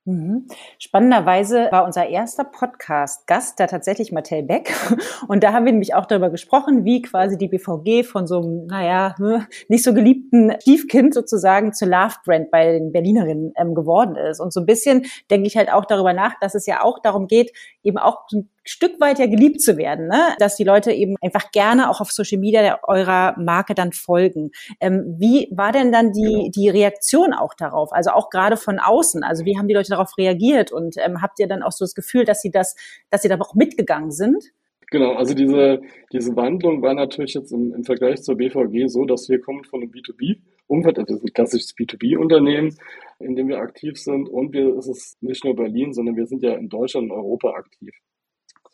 Mhm. 0.08 0.46
Spannenderweise 0.78 1.66
war 1.72 1.84
unser 1.84 2.08
erster 2.08 2.44
Podcast-Gast 2.44 3.58
da 3.58 3.66
tatsächlich 3.66 4.12
Mattel 4.12 4.44
Beck. 4.44 4.72
Und 5.26 5.42
da 5.42 5.52
haben 5.52 5.64
wir 5.64 5.72
nämlich 5.72 5.94
auch 5.94 6.06
darüber 6.06 6.30
gesprochen, 6.30 6.84
wie 6.84 7.02
quasi 7.02 7.36
die 7.36 7.48
BVG 7.48 8.04
von 8.04 8.28
so 8.28 8.38
einem, 8.38 8.66
naja, 8.66 9.16
hm, 9.18 9.46
nicht 9.68 9.82
so 9.82 9.92
geliebten 9.92 10.52
Stiefkind 10.60 11.12
sozusagen 11.12 11.72
zur 11.72 11.88
Love-Brand 11.88 12.52
bei 12.52 12.70
den 12.78 12.92
Berlinerinnen 12.92 13.52
ähm, 13.56 13.74
geworden 13.74 14.14
ist. 14.14 14.38
Und 14.38 14.52
so 14.52 14.60
ein 14.60 14.66
bisschen 14.66 15.06
denke 15.28 15.48
ich 15.48 15.56
halt 15.56 15.72
auch 15.72 15.86
darüber 15.86 16.12
nach, 16.12 16.38
dass 16.38 16.54
es 16.54 16.66
ja 16.66 16.84
auch 16.84 17.00
darum 17.00 17.26
geht, 17.26 17.50
eben 17.82 17.98
auch 17.98 18.28
Stück 18.66 19.00
weit 19.00 19.18
ja 19.18 19.26
geliebt 19.26 19.60
zu 19.60 19.76
werden, 19.76 20.08
ne? 20.08 20.34
dass 20.38 20.56
die 20.56 20.64
Leute 20.64 20.92
eben 20.92 21.14
einfach 21.22 21.50
gerne 21.52 21.88
auch 21.88 22.00
auf 22.00 22.10
Social 22.10 22.38
Media 22.38 22.78
eurer 22.82 23.34
Marke 23.38 23.74
dann 23.74 23.92
folgen. 23.92 24.50
Ähm, 24.80 25.16
wie 25.18 25.48
war 25.52 25.72
denn 25.72 25.92
dann 25.92 26.12
die, 26.12 26.22
genau. 26.22 26.48
die 26.54 26.68
Reaktion 26.68 27.32
auch 27.32 27.54
darauf? 27.54 27.92
Also 27.92 28.10
auch 28.10 28.28
gerade 28.28 28.56
von 28.56 28.78
außen. 28.78 29.22
Also 29.22 29.44
wie 29.44 29.56
haben 29.56 29.68
die 29.68 29.74
Leute 29.74 29.90
darauf 29.90 30.18
reagiert? 30.18 30.72
Und 30.72 30.96
ähm, 30.98 31.22
habt 31.22 31.38
ihr 31.38 31.46
dann 31.46 31.62
auch 31.62 31.72
so 31.72 31.84
das 31.84 31.94
Gefühl, 31.94 32.24
dass 32.24 32.42
sie 32.42 32.50
das, 32.50 32.74
dass 33.10 33.22
sie 33.22 33.28
da 33.28 33.38
auch 33.40 33.54
mitgegangen 33.54 34.10
sind? 34.10 34.44
Genau, 34.90 35.14
also 35.14 35.34
diese, 35.34 35.80
diese 36.12 36.36
Wandlung 36.36 36.80
war 36.82 36.94
natürlich 36.94 37.34
jetzt 37.34 37.52
im, 37.52 37.74
im 37.74 37.84
Vergleich 37.84 38.22
zur 38.22 38.36
BVG 38.36 38.86
so, 38.88 39.04
dass 39.04 39.28
wir 39.28 39.40
kommen 39.40 39.64
von 39.64 39.82
einem 39.82 39.90
B2B 39.90 40.38
Umfeld, 40.68 40.98
also 40.98 41.14
ein 41.14 41.32
klassisches 41.32 41.76
B2B-Unternehmen, 41.76 42.76
in 43.20 43.36
dem 43.36 43.48
wir 43.48 43.58
aktiv 43.58 43.98
sind. 43.98 44.28
Und 44.28 44.52
wir, 44.52 44.76
es 44.76 44.88
ist 44.88 45.22
nicht 45.22 45.44
nur 45.44 45.54
Berlin, 45.54 45.92
sondern 45.92 46.16
wir 46.16 46.26
sind 46.26 46.42
ja 46.42 46.54
in 46.54 46.68
Deutschland 46.68 47.10
und 47.10 47.16
Europa 47.16 47.50
aktiv. 47.50 47.94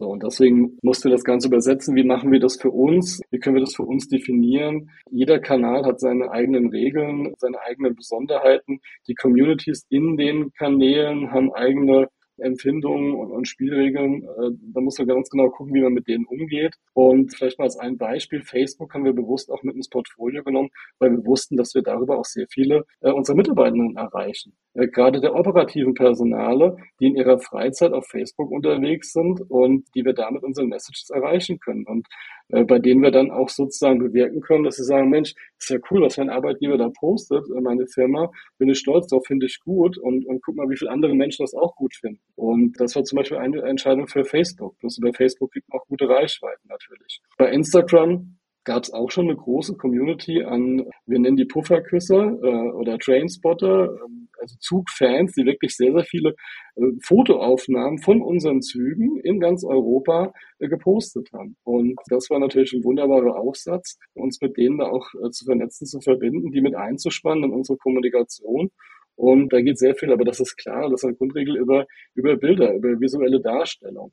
So, 0.03 0.09
und 0.09 0.25
deswegen 0.25 0.77
mussten 0.83 1.05
wir 1.05 1.13
das 1.13 1.23
Ganze 1.23 1.47
übersetzen. 1.47 1.95
Wie 1.95 2.03
machen 2.03 2.33
wir 2.33 2.41
das 2.41 2.57
für 2.61 2.73
uns? 2.73 3.21
Wie 3.31 3.39
können 3.39 3.55
wir 3.55 3.61
das 3.61 3.77
für 3.77 3.85
uns 3.85 4.09
definieren? 4.09 4.91
Jeder 5.13 5.39
Kanal 5.39 5.85
hat 5.85 6.01
seine 6.01 6.29
eigenen 6.33 6.71
Regeln, 6.71 7.33
seine 7.39 7.61
eigenen 7.61 7.95
Besonderheiten. 7.95 8.81
Die 9.07 9.15
Communities 9.15 9.87
in 9.91 10.17
den 10.17 10.53
Kanälen 10.55 11.31
haben 11.31 11.53
eigene 11.53 12.09
Empfindungen 12.39 13.15
und, 13.15 13.31
und 13.31 13.49
Spielregeln. 13.49 14.23
Äh, 14.23 14.51
da 14.73 14.81
muss 14.81 14.99
man 14.99 15.09
ganz 15.09 15.31
genau 15.31 15.51
gucken, 15.51 15.75
wie 15.75 15.83
man 15.83 15.93
mit 15.93 16.09
denen 16.09 16.25
umgeht. 16.25 16.75
Und 16.95 17.35
vielleicht 17.35 17.59
mal 17.59 17.65
als 17.65 17.79
ein 17.79 17.99
Beispiel, 17.99 18.43
Facebook 18.43 18.95
haben 18.95 19.05
wir 19.05 19.13
bewusst 19.13 19.51
auch 19.51 19.63
mit 19.63 19.77
ins 19.77 19.89
Portfolio 19.89 20.43
genommen, 20.43 20.71
weil 20.99 21.13
wir 21.13 21.25
wussten, 21.25 21.57
dass 21.57 21.75
wir 21.75 21.83
darüber 21.83 22.19
auch 22.19 22.25
sehr 22.25 22.47
viele 22.49 22.85
äh, 23.01 23.11
unserer 23.11 23.37
Mitarbeitenden 23.37 23.97
erreichen. 23.97 24.55
Äh, 24.75 24.89
gerade 24.89 25.21
der 25.21 25.35
operativen 25.35 25.95
Personale, 25.95 26.77
die 27.01 27.07
in 27.07 27.17
ihrer 27.17 27.39
Freizeit 27.39 27.93
auf 27.93 28.07
Facebook 28.07 28.51
unterwegs 28.51 29.13
sind 29.13 29.41
und 29.49 29.87
die 29.95 30.05
wir 30.05 30.15
damit 30.15 30.43
unsere 30.43 30.67
Messages 30.67 31.11
erreichen 31.11 31.59
können. 31.59 31.87
Und 31.87 32.07
äh, 32.49 32.65
bei 32.65 32.79
denen 32.79 33.03
wir 33.03 33.11
dann 33.11 33.31
auch 33.31 33.49
sozusagen 33.49 33.99
bewirken 33.99 34.41
können, 34.41 34.65
dass 34.65 34.77
sie 34.77 34.85
sagen, 34.85 35.11
Mensch, 35.11 35.35
ist 35.59 35.71
ja 35.71 35.79
cool, 35.91 36.03
was 36.03 36.17
mein 36.19 36.31
Arbeitgeber 36.31 36.77
da 36.77 36.89
postet, 36.89 37.45
meine 37.49 37.87
Firma, 37.87 38.31
bin 38.59 38.69
ich 38.69 38.79
stolz 38.79 39.07
drauf, 39.07 39.25
finde 39.27 39.47
ich 39.47 39.61
gut 39.61 39.97
und, 39.99 40.27
und 40.27 40.43
guck 40.43 40.57
mal, 40.57 40.69
wie 40.69 40.77
viele 40.77 40.91
andere 40.91 41.15
Menschen 41.15 41.45
das 41.45 41.55
auch 41.55 41.75
gut 41.77 41.95
finden. 41.95 42.21
Und 42.35 42.81
das 42.81 42.97
war 42.97 43.05
zum 43.05 43.17
Beispiel 43.17 43.39
eine 43.39 43.63
Entscheidung 43.63 44.09
für 44.09 44.25
Facebook. 44.25 44.79
Bloß 44.79 44.99
über 44.99 45.13
Facebook 45.13 45.53
kriegt 45.53 45.69
man 45.69 45.81
auch 45.81 45.87
gute 45.87 46.09
Reichweiten 46.09 46.69
natürlich. 46.69 47.21
Bei 47.37 47.51
Instagram 47.51 48.39
gab 48.65 48.85
es 48.85 48.93
auch 48.93 49.11
schon 49.11 49.29
eine 49.29 49.37
große 49.37 49.77
Community 49.77 50.43
an, 50.43 50.85
wir 51.07 51.19
nennen 51.19 51.37
die 51.37 51.45
Pufferküsser 51.45 52.39
äh, 52.43 52.71
oder 52.71 52.99
Trainspotter, 52.99 53.99
ähm, 54.05 54.29
also 54.41 54.57
Zugfans, 54.61 55.33
die 55.33 55.45
wirklich 55.45 55.77
sehr, 55.77 55.93
sehr 55.93 56.05
viele 56.05 56.35
äh, 56.77 56.83
Fotoaufnahmen 57.03 57.99
von 57.99 58.21
unseren 58.23 58.61
Zügen 58.63 59.19
in 59.21 59.41
ganz 59.41 59.65
Europa 59.65 60.33
äh, 60.59 60.69
gepostet 60.69 61.29
haben. 61.33 61.57
Und 61.65 61.99
das 62.09 62.31
war 62.31 62.39
natürlich 62.39 62.73
ein 62.73 62.85
wunderbarer 62.85 63.37
Aufsatz, 63.37 63.99
uns 64.15 64.41
mit 64.41 64.57
denen 64.57 64.79
da 64.79 64.87
auch 64.87 65.07
äh, 65.15 65.31
zu 65.31 65.45
vernetzen, 65.45 65.87
zu 65.87 66.01
verbinden, 66.01 66.51
die 66.53 66.61
mit 66.61 66.75
einzuspannen 66.75 67.45
in 67.45 67.51
unsere 67.51 67.79
Kommunikation. 67.79 68.71
Und 69.17 69.53
da 69.53 69.61
geht 69.61 69.79
sehr 69.79 69.95
viel, 69.95 70.13
aber 70.13 70.25
das 70.25 70.41
ist 70.41 70.57
klar, 70.57 70.89
das 70.91 71.01
ist 71.01 71.05
eine 71.05 71.15
Grundregel 71.15 71.57
über, 71.57 71.87
über 72.15 72.37
Bilder, 72.37 72.75
über 72.75 73.01
visuelle 73.01 73.41
Darstellung. 73.41 74.13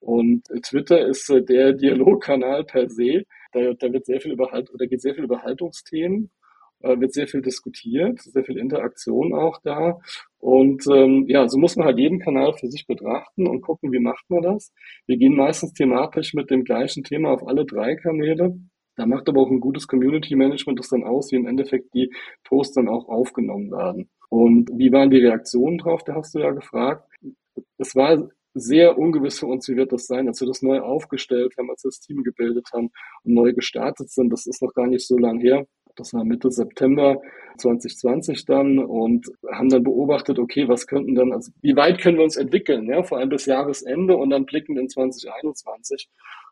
Und 0.00 0.44
Twitter 0.62 1.06
ist 1.06 1.28
äh, 1.30 1.42
der 1.42 1.72
Dialogkanal 1.72 2.64
per 2.64 2.88
se. 2.88 3.24
Da, 3.52 3.72
da 3.74 3.92
wird 3.92 4.06
sehr 4.06 4.20
viel 4.20 4.32
über 4.32 4.50
da 4.52 4.86
geht 4.86 5.00
sehr 5.00 5.14
viel 5.14 5.24
über 5.24 5.42
Haltungsthemen, 5.42 6.30
äh, 6.80 6.98
wird 7.00 7.12
sehr 7.12 7.26
viel 7.26 7.42
diskutiert, 7.42 8.20
sehr 8.20 8.44
viel 8.44 8.58
Interaktion 8.58 9.34
auch 9.34 9.60
da. 9.62 9.98
Und 10.38 10.84
ähm, 10.92 11.24
ja, 11.26 11.48
so 11.48 11.58
muss 11.58 11.76
man 11.76 11.86
halt 11.86 11.98
jeden 11.98 12.20
Kanal 12.20 12.52
für 12.54 12.68
sich 12.68 12.86
betrachten 12.86 13.48
und 13.48 13.62
gucken, 13.62 13.92
wie 13.92 13.98
macht 13.98 14.28
man 14.30 14.42
das. 14.42 14.72
Wir 15.06 15.16
gehen 15.16 15.34
meistens 15.34 15.72
thematisch 15.72 16.34
mit 16.34 16.50
dem 16.50 16.64
gleichen 16.64 17.02
Thema 17.02 17.30
auf 17.30 17.46
alle 17.46 17.64
drei 17.64 17.96
Kanäle. 17.96 18.56
Da 18.96 19.06
macht 19.06 19.28
aber 19.28 19.42
auch 19.42 19.50
ein 19.50 19.60
gutes 19.60 19.86
Community 19.86 20.34
Management 20.36 20.78
das 20.78 20.88
dann 20.88 21.04
aus, 21.04 21.32
wie 21.32 21.36
im 21.36 21.46
Endeffekt 21.46 21.94
die 21.94 22.12
Posts 22.44 22.74
dann 22.74 22.88
auch 22.88 23.08
aufgenommen 23.08 23.70
werden. 23.70 24.10
Und 24.28 24.70
wie 24.74 24.92
waren 24.92 25.10
die 25.10 25.24
Reaktionen 25.24 25.78
drauf? 25.78 26.04
Da 26.04 26.14
hast 26.14 26.34
du 26.34 26.40
ja 26.40 26.50
gefragt. 26.50 27.08
Es 27.78 27.96
war 27.96 28.28
sehr 28.54 28.98
ungewiss 28.98 29.38
für 29.38 29.46
uns, 29.46 29.68
wie 29.68 29.76
wird 29.76 29.92
das 29.92 30.06
sein, 30.06 30.28
als 30.28 30.40
wir 30.40 30.48
das 30.48 30.62
neu 30.62 30.80
aufgestellt 30.80 31.54
haben, 31.58 31.70
als 31.70 31.84
wir 31.84 31.90
das 31.90 32.00
Team 32.00 32.22
gebildet 32.22 32.68
haben 32.72 32.90
und 33.24 33.34
neu 33.34 33.52
gestartet 33.52 34.10
sind. 34.10 34.30
Das 34.32 34.46
ist 34.46 34.62
noch 34.62 34.74
gar 34.74 34.86
nicht 34.86 35.06
so 35.06 35.16
lang 35.16 35.40
her. 35.40 35.66
Das 35.96 36.14
war 36.14 36.24
Mitte 36.24 36.50
September 36.50 37.20
2020 37.58 38.44
dann 38.44 38.78
und 38.78 39.26
haben 39.50 39.68
dann 39.68 39.82
beobachtet, 39.82 40.38
okay, 40.38 40.68
was 40.68 40.86
könnten 40.86 41.14
dann, 41.14 41.32
also 41.32 41.50
wie 41.60 41.74
weit 41.74 42.00
können 42.00 42.18
wir 42.18 42.24
uns 42.24 42.36
entwickeln, 42.36 42.88
ja, 42.88 43.02
vor 43.02 43.18
allem 43.18 43.30
bis 43.30 43.46
Jahresende 43.46 44.16
und 44.16 44.30
dann 44.30 44.46
blicken 44.46 44.78
in 44.78 44.88
2021. 44.88 46.08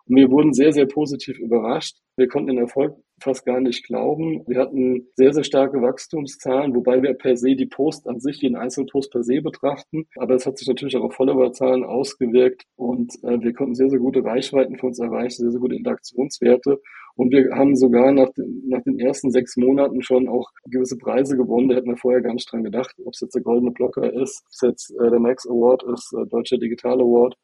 Und 0.08 0.16
wir 0.16 0.30
wurden 0.30 0.52
sehr, 0.52 0.72
sehr 0.72 0.86
positiv 0.86 1.38
überrascht. 1.38 1.96
Wir 2.16 2.28
konnten 2.28 2.48
den 2.48 2.58
Erfolg 2.58 2.96
fast 3.20 3.44
gar 3.44 3.60
nicht 3.60 3.84
glauben. 3.86 4.42
Wir 4.46 4.60
hatten 4.60 5.08
sehr, 5.14 5.32
sehr 5.32 5.42
starke 5.42 5.80
Wachstumszahlen, 5.80 6.74
wobei 6.74 7.02
wir 7.02 7.14
per 7.14 7.36
se 7.36 7.56
die 7.56 7.66
Post 7.66 8.06
an 8.06 8.20
sich, 8.20 8.40
den 8.40 8.56
einzelnen 8.56 8.88
Post 8.88 9.10
per 9.10 9.22
se 9.22 9.40
betrachten. 9.40 10.06
Aber 10.16 10.34
es 10.34 10.46
hat 10.46 10.58
sich 10.58 10.68
natürlich 10.68 10.96
auch 10.96 11.04
auf 11.04 11.14
Followerzahlen 11.14 11.84
ausgewirkt 11.84 12.64
und 12.76 13.12
äh, 13.22 13.40
wir 13.40 13.52
konnten 13.52 13.74
sehr, 13.74 13.90
sehr 13.90 13.98
gute 13.98 14.22
Reichweiten 14.24 14.78
für 14.78 14.86
uns 14.86 14.98
erreichen, 14.98 15.42
sehr, 15.42 15.50
sehr 15.50 15.60
gute 15.60 15.76
Interaktionswerte. 15.76 16.80
Und 17.16 17.32
wir 17.32 17.50
haben 17.56 17.74
sogar 17.74 18.12
nach 18.12 18.30
den, 18.34 18.62
nach 18.68 18.82
den 18.82 18.98
ersten 18.98 19.30
sechs 19.30 19.56
Monaten 19.56 20.02
schon 20.02 20.28
auch 20.28 20.50
gewisse 20.70 20.98
Preise 20.98 21.36
gewonnen. 21.36 21.68
Da 21.68 21.76
hätten 21.76 21.88
wir 21.88 21.96
vorher 21.96 22.20
gar 22.20 22.34
nicht 22.34 22.50
dran 22.52 22.62
gedacht, 22.62 22.94
ob 23.04 23.14
es 23.14 23.20
jetzt 23.20 23.34
der 23.34 23.42
Goldene 23.42 23.72
Blocker 23.72 24.12
ist, 24.12 24.42
ob 24.44 24.50
es 24.50 24.60
jetzt 24.62 24.90
äh, 25.00 25.10
der 25.10 25.20
Max 25.20 25.46
Award 25.48 25.82
ist, 25.92 26.12
äh, 26.12 26.26
Deutscher 26.28 26.58
Digital 26.58 27.00
Award 27.00 27.36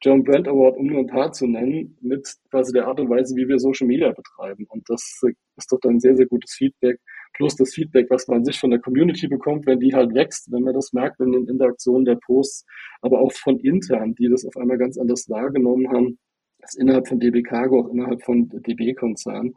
John 0.00 0.22
Brand 0.22 0.46
Award, 0.46 0.76
um 0.76 0.86
nur 0.86 1.00
ein 1.00 1.06
paar 1.06 1.32
zu 1.32 1.46
nennen, 1.46 1.96
mit 2.00 2.28
quasi 2.50 2.72
der 2.72 2.86
Art 2.86 3.00
und 3.00 3.10
Weise, 3.10 3.34
wie 3.36 3.48
wir 3.48 3.58
Social 3.58 3.86
Media 3.86 4.12
betreiben. 4.12 4.64
Und 4.68 4.88
das 4.88 5.20
ist 5.56 5.72
doch 5.72 5.80
dann 5.80 5.98
sehr, 5.98 6.16
sehr 6.16 6.26
gutes 6.26 6.54
Feedback. 6.54 7.00
Plus 7.34 7.56
das 7.56 7.74
Feedback, 7.74 8.08
was 8.10 8.28
man 8.28 8.44
sich 8.44 8.58
von 8.58 8.70
der 8.70 8.80
Community 8.80 9.28
bekommt, 9.28 9.66
wenn 9.66 9.80
die 9.80 9.94
halt 9.94 10.14
wächst, 10.14 10.50
wenn 10.52 10.62
man 10.62 10.74
das 10.74 10.92
merkt 10.92 11.20
in 11.20 11.32
den 11.32 11.48
Interaktionen 11.48 12.04
der 12.04 12.18
Posts, 12.24 12.64
aber 13.02 13.20
auch 13.20 13.32
von 13.32 13.58
intern, 13.60 14.14
die 14.14 14.28
das 14.28 14.44
auf 14.44 14.56
einmal 14.56 14.78
ganz 14.78 14.98
anders 14.98 15.28
wahrgenommen 15.28 15.88
haben 15.90 16.18
das 16.60 16.74
innerhalb 16.74 17.08
von 17.08 17.20
DB 17.20 17.42
Cargo, 17.42 17.80
auch 17.80 17.88
innerhalb 17.88 18.22
von 18.22 18.48
DB-Konzern. 18.48 19.54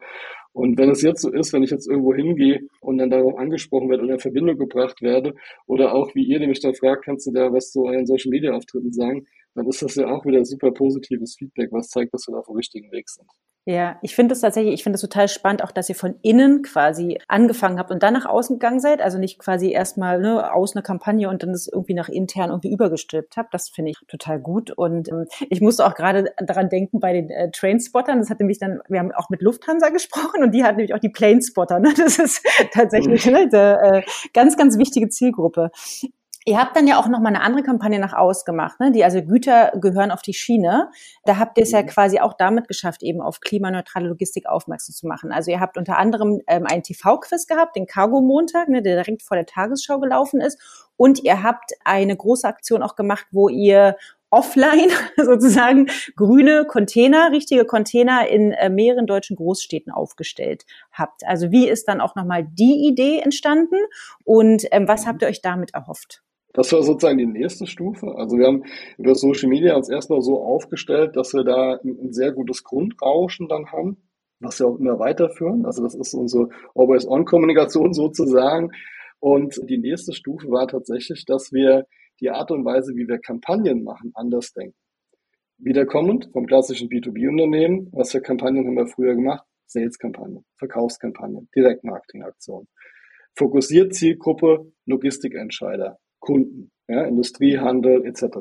Und 0.53 0.77
wenn 0.77 0.89
es 0.89 1.01
jetzt 1.01 1.21
so 1.21 1.31
ist, 1.31 1.53
wenn 1.53 1.63
ich 1.63 1.71
jetzt 1.71 1.87
irgendwo 1.87 2.13
hingehe 2.13 2.61
und 2.81 2.97
dann 2.97 3.09
darauf 3.09 3.37
angesprochen 3.37 3.89
werde 3.89 4.03
oder 4.03 4.13
in 4.13 4.19
Verbindung 4.19 4.57
gebracht 4.57 5.01
werde, 5.01 5.33
oder 5.65 5.93
auch 5.93 6.13
wie 6.13 6.23
ihr, 6.23 6.45
mich 6.45 6.59
dann 6.59 6.75
fragt, 6.75 7.05
kannst 7.05 7.27
du 7.27 7.31
da 7.31 7.51
was 7.53 7.71
zu 7.71 7.85
euren 7.85 8.05
Social 8.05 8.29
Media 8.29 8.51
Auftritten 8.51 8.91
sagen, 8.91 9.25
dann 9.55 9.67
ist 9.67 9.81
das 9.81 9.95
ja 9.95 10.07
auch 10.07 10.25
wieder 10.25 10.43
super 10.45 10.71
positives 10.71 11.35
Feedback, 11.37 11.71
was 11.71 11.89
zeigt, 11.89 12.13
dass 12.13 12.27
wir 12.27 12.33
da 12.33 12.39
auf 12.39 12.47
dem 12.47 12.55
richtigen 12.55 12.91
Weg 12.91 13.09
sind. 13.09 13.27
Ja, 13.65 13.99
ich 14.01 14.15
finde 14.15 14.33
es 14.33 14.41
tatsächlich, 14.41 14.73
ich 14.73 14.81
finde 14.81 14.95
es 14.95 15.01
total 15.01 15.27
spannend, 15.27 15.63
auch 15.63 15.71
dass 15.71 15.87
ihr 15.87 15.93
von 15.93 16.15
innen 16.23 16.63
quasi 16.63 17.19
angefangen 17.27 17.77
habt 17.77 17.91
und 17.91 18.01
dann 18.01 18.15
nach 18.15 18.25
außen 18.25 18.55
gegangen 18.55 18.79
seid. 18.79 19.01
Also 19.01 19.19
nicht 19.19 19.37
quasi 19.37 19.71
erstmal 19.71 20.19
ne, 20.19 20.51
aus 20.51 20.75
einer 20.75 20.81
Kampagne 20.81 21.29
und 21.29 21.43
dann 21.43 21.51
das 21.51 21.67
irgendwie 21.67 21.93
nach 21.93 22.09
intern 22.09 22.49
irgendwie 22.49 22.71
übergestülpt 22.71 23.37
habt. 23.37 23.53
Das 23.53 23.69
finde 23.69 23.91
ich 23.91 23.97
total 24.07 24.39
gut. 24.39 24.71
Und 24.71 25.09
ähm, 25.09 25.25
ich 25.51 25.61
musste 25.61 25.85
auch 25.85 25.93
gerade 25.93 26.33
daran 26.37 26.69
denken 26.69 26.99
bei 26.99 27.13
den 27.13 27.29
äh, 27.29 27.51
Trainspottern. 27.51 28.17
Das 28.17 28.31
hat 28.31 28.39
nämlich 28.39 28.57
dann, 28.57 28.79
wir 28.89 28.99
haben 28.99 29.11
auch 29.11 29.29
mit 29.29 29.43
Lufthansa 29.43 29.89
gesprochen 29.93 30.41
und 30.41 30.55
die 30.55 30.63
hat 30.63 30.77
nämlich 30.77 30.95
auch 30.95 30.99
die 30.99 31.09
Planespotter. 31.09 31.79
Ne? 31.79 31.93
Das 31.95 32.17
ist 32.17 32.43
tatsächlich 32.73 33.27
mhm. 33.27 33.31
ne, 33.31 33.39
eine 33.41 33.97
äh, 33.97 34.01
ganz, 34.33 34.57
ganz 34.57 34.79
wichtige 34.79 35.09
Zielgruppe. 35.09 35.69
Ihr 36.43 36.57
habt 36.57 36.75
dann 36.75 36.87
ja 36.87 36.99
auch 36.99 37.07
noch 37.07 37.19
mal 37.19 37.29
eine 37.29 37.41
andere 37.41 37.61
Kampagne 37.61 37.99
nach 37.99 38.13
ausgemacht, 38.13 38.79
ne? 38.79 38.91
die 38.91 39.03
also 39.03 39.21
Güter 39.21 39.73
gehören 39.75 40.09
auf 40.09 40.23
die 40.23 40.33
Schiene. 40.33 40.89
Da 41.23 41.37
habt 41.37 41.59
ihr 41.59 41.63
es 41.63 41.71
ja 41.71 41.83
mhm. 41.83 41.87
quasi 41.87 42.19
auch 42.19 42.33
damit 42.33 42.67
geschafft, 42.67 43.03
eben 43.03 43.21
auf 43.21 43.41
klimaneutrale 43.41 44.07
Logistik 44.07 44.47
aufmerksam 44.47 44.95
zu 44.95 45.05
machen. 45.07 45.31
Also 45.31 45.51
ihr 45.51 45.59
habt 45.59 45.77
unter 45.77 45.99
anderem 45.99 46.41
ähm, 46.47 46.65
einen 46.65 46.81
TV-Quiz 46.81 47.45
gehabt, 47.45 47.75
den 47.75 47.85
Cargo 47.85 48.21
Montag, 48.21 48.69
ne, 48.69 48.81
der 48.81 48.95
direkt 48.95 49.21
vor 49.21 49.37
der 49.37 49.45
Tagesschau 49.45 49.99
gelaufen 49.99 50.41
ist. 50.41 50.59
Und 50.97 51.23
ihr 51.23 51.43
habt 51.43 51.73
eine 51.83 52.17
große 52.17 52.47
Aktion 52.47 52.81
auch 52.81 52.95
gemacht, 52.95 53.27
wo 53.31 53.47
ihr 53.47 53.95
offline 54.31 54.89
sozusagen 55.17 55.91
grüne 56.15 56.65
Container, 56.65 57.31
richtige 57.31 57.65
Container 57.65 58.27
in 58.27 58.51
äh, 58.51 58.69
mehreren 58.69 59.05
deutschen 59.05 59.35
Großstädten 59.35 59.93
aufgestellt 59.93 60.65
habt. 60.91 61.23
Also 61.27 61.51
wie 61.51 61.69
ist 61.69 61.87
dann 61.87 62.01
auch 62.01 62.15
nochmal 62.15 62.43
die 62.43 62.87
Idee 62.87 63.19
entstanden 63.19 63.77
und 64.23 64.65
ähm, 64.71 64.87
was 64.87 65.05
habt 65.05 65.21
ihr 65.21 65.27
euch 65.27 65.43
damit 65.43 65.75
erhofft? 65.75 66.23
Das 66.53 66.71
war 66.73 66.83
sozusagen 66.83 67.17
die 67.17 67.25
nächste 67.25 67.65
Stufe. 67.65 68.15
Also 68.15 68.37
wir 68.37 68.47
haben 68.47 68.63
über 68.97 69.15
Social 69.15 69.49
Media 69.49 69.75
uns 69.75 69.89
erstmal 69.89 70.21
so 70.21 70.41
aufgestellt, 70.43 71.15
dass 71.15 71.33
wir 71.33 71.43
da 71.43 71.79
ein 71.83 72.11
sehr 72.11 72.31
gutes 72.33 72.63
Grundrauschen 72.63 73.47
dann 73.47 73.71
haben, 73.71 73.97
was 74.39 74.59
wir 74.59 74.67
auch 74.67 74.77
immer 74.77 74.99
weiterführen. 74.99 75.65
Also 75.65 75.83
das 75.83 75.95
ist 75.95 76.13
unsere 76.13 76.49
Always-On-Kommunikation 76.75 77.93
sozusagen. 77.93 78.71
Und 79.19 79.59
die 79.69 79.77
nächste 79.77 80.13
Stufe 80.13 80.49
war 80.49 80.67
tatsächlich, 80.67 81.25
dass 81.25 81.53
wir 81.53 81.85
die 82.19 82.31
Art 82.31 82.51
und 82.51 82.65
Weise, 82.65 82.95
wie 82.95 83.07
wir 83.07 83.19
Kampagnen 83.19 83.83
machen, 83.83 84.11
anders 84.13 84.51
denken. 84.53 84.75
Wiederkommend 85.57 86.29
vom 86.33 86.47
klassischen 86.47 86.89
B2B-Unternehmen, 86.89 87.89
was 87.91 88.11
für 88.11 88.21
Kampagnen 88.21 88.65
haben 88.65 88.75
wir 88.75 88.87
früher 88.87 89.15
gemacht? 89.15 89.45
Sales-Kampagnen, 89.67 90.43
Verkaufskampagnen, 90.57 91.49
Direktmarketing-Aktionen. 91.55 92.67
Fokussiert 93.35 93.93
Zielgruppe, 93.93 94.71
Logistikentscheider, 94.85 95.97
Kunden, 96.21 96.71
ja, 96.87 97.03
Industriehandel 97.03 98.05
etc. 98.05 98.37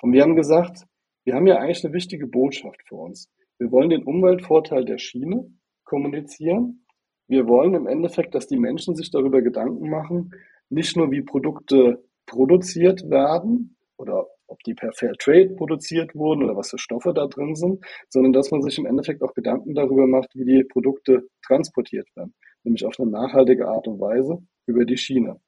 Und 0.00 0.12
wir 0.12 0.22
haben 0.22 0.36
gesagt, 0.36 0.86
wir 1.24 1.34
haben 1.34 1.46
ja 1.46 1.58
eigentlich 1.58 1.84
eine 1.84 1.92
wichtige 1.92 2.26
Botschaft 2.26 2.80
für 2.88 2.96
uns. 2.96 3.28
Wir 3.58 3.70
wollen 3.70 3.90
den 3.90 4.04
Umweltvorteil 4.04 4.84
der 4.84 4.98
Schiene 4.98 5.50
kommunizieren. 5.84 6.86
Wir 7.28 7.46
wollen 7.46 7.74
im 7.74 7.86
Endeffekt, 7.86 8.34
dass 8.34 8.46
die 8.46 8.58
Menschen 8.58 8.96
sich 8.96 9.10
darüber 9.10 9.42
Gedanken 9.42 9.90
machen, 9.90 10.32
nicht 10.70 10.96
nur 10.96 11.10
wie 11.10 11.22
Produkte 11.22 12.04
produziert 12.26 13.08
werden 13.10 13.76
oder 13.96 14.26
ob 14.46 14.62
die 14.64 14.74
per 14.74 14.92
Fair 14.92 15.14
Trade 15.18 15.54
produziert 15.56 16.14
wurden 16.14 16.44
oder 16.44 16.56
was 16.56 16.70
für 16.70 16.78
Stoffe 16.78 17.12
da 17.14 17.26
drin 17.26 17.54
sind, 17.54 17.84
sondern 18.08 18.32
dass 18.32 18.50
man 18.50 18.62
sich 18.62 18.78
im 18.78 18.86
Endeffekt 18.86 19.22
auch 19.22 19.34
Gedanken 19.34 19.74
darüber 19.74 20.06
macht, 20.06 20.34
wie 20.34 20.44
die 20.44 20.64
Produkte 20.64 21.26
transportiert 21.46 22.08
werden, 22.14 22.34
nämlich 22.62 22.84
auf 22.84 22.98
eine 22.98 23.10
nachhaltige 23.10 23.68
Art 23.68 23.88
und 23.88 24.00
Weise 24.00 24.38
über 24.66 24.84
die 24.84 24.96
Schiene. 24.96 25.40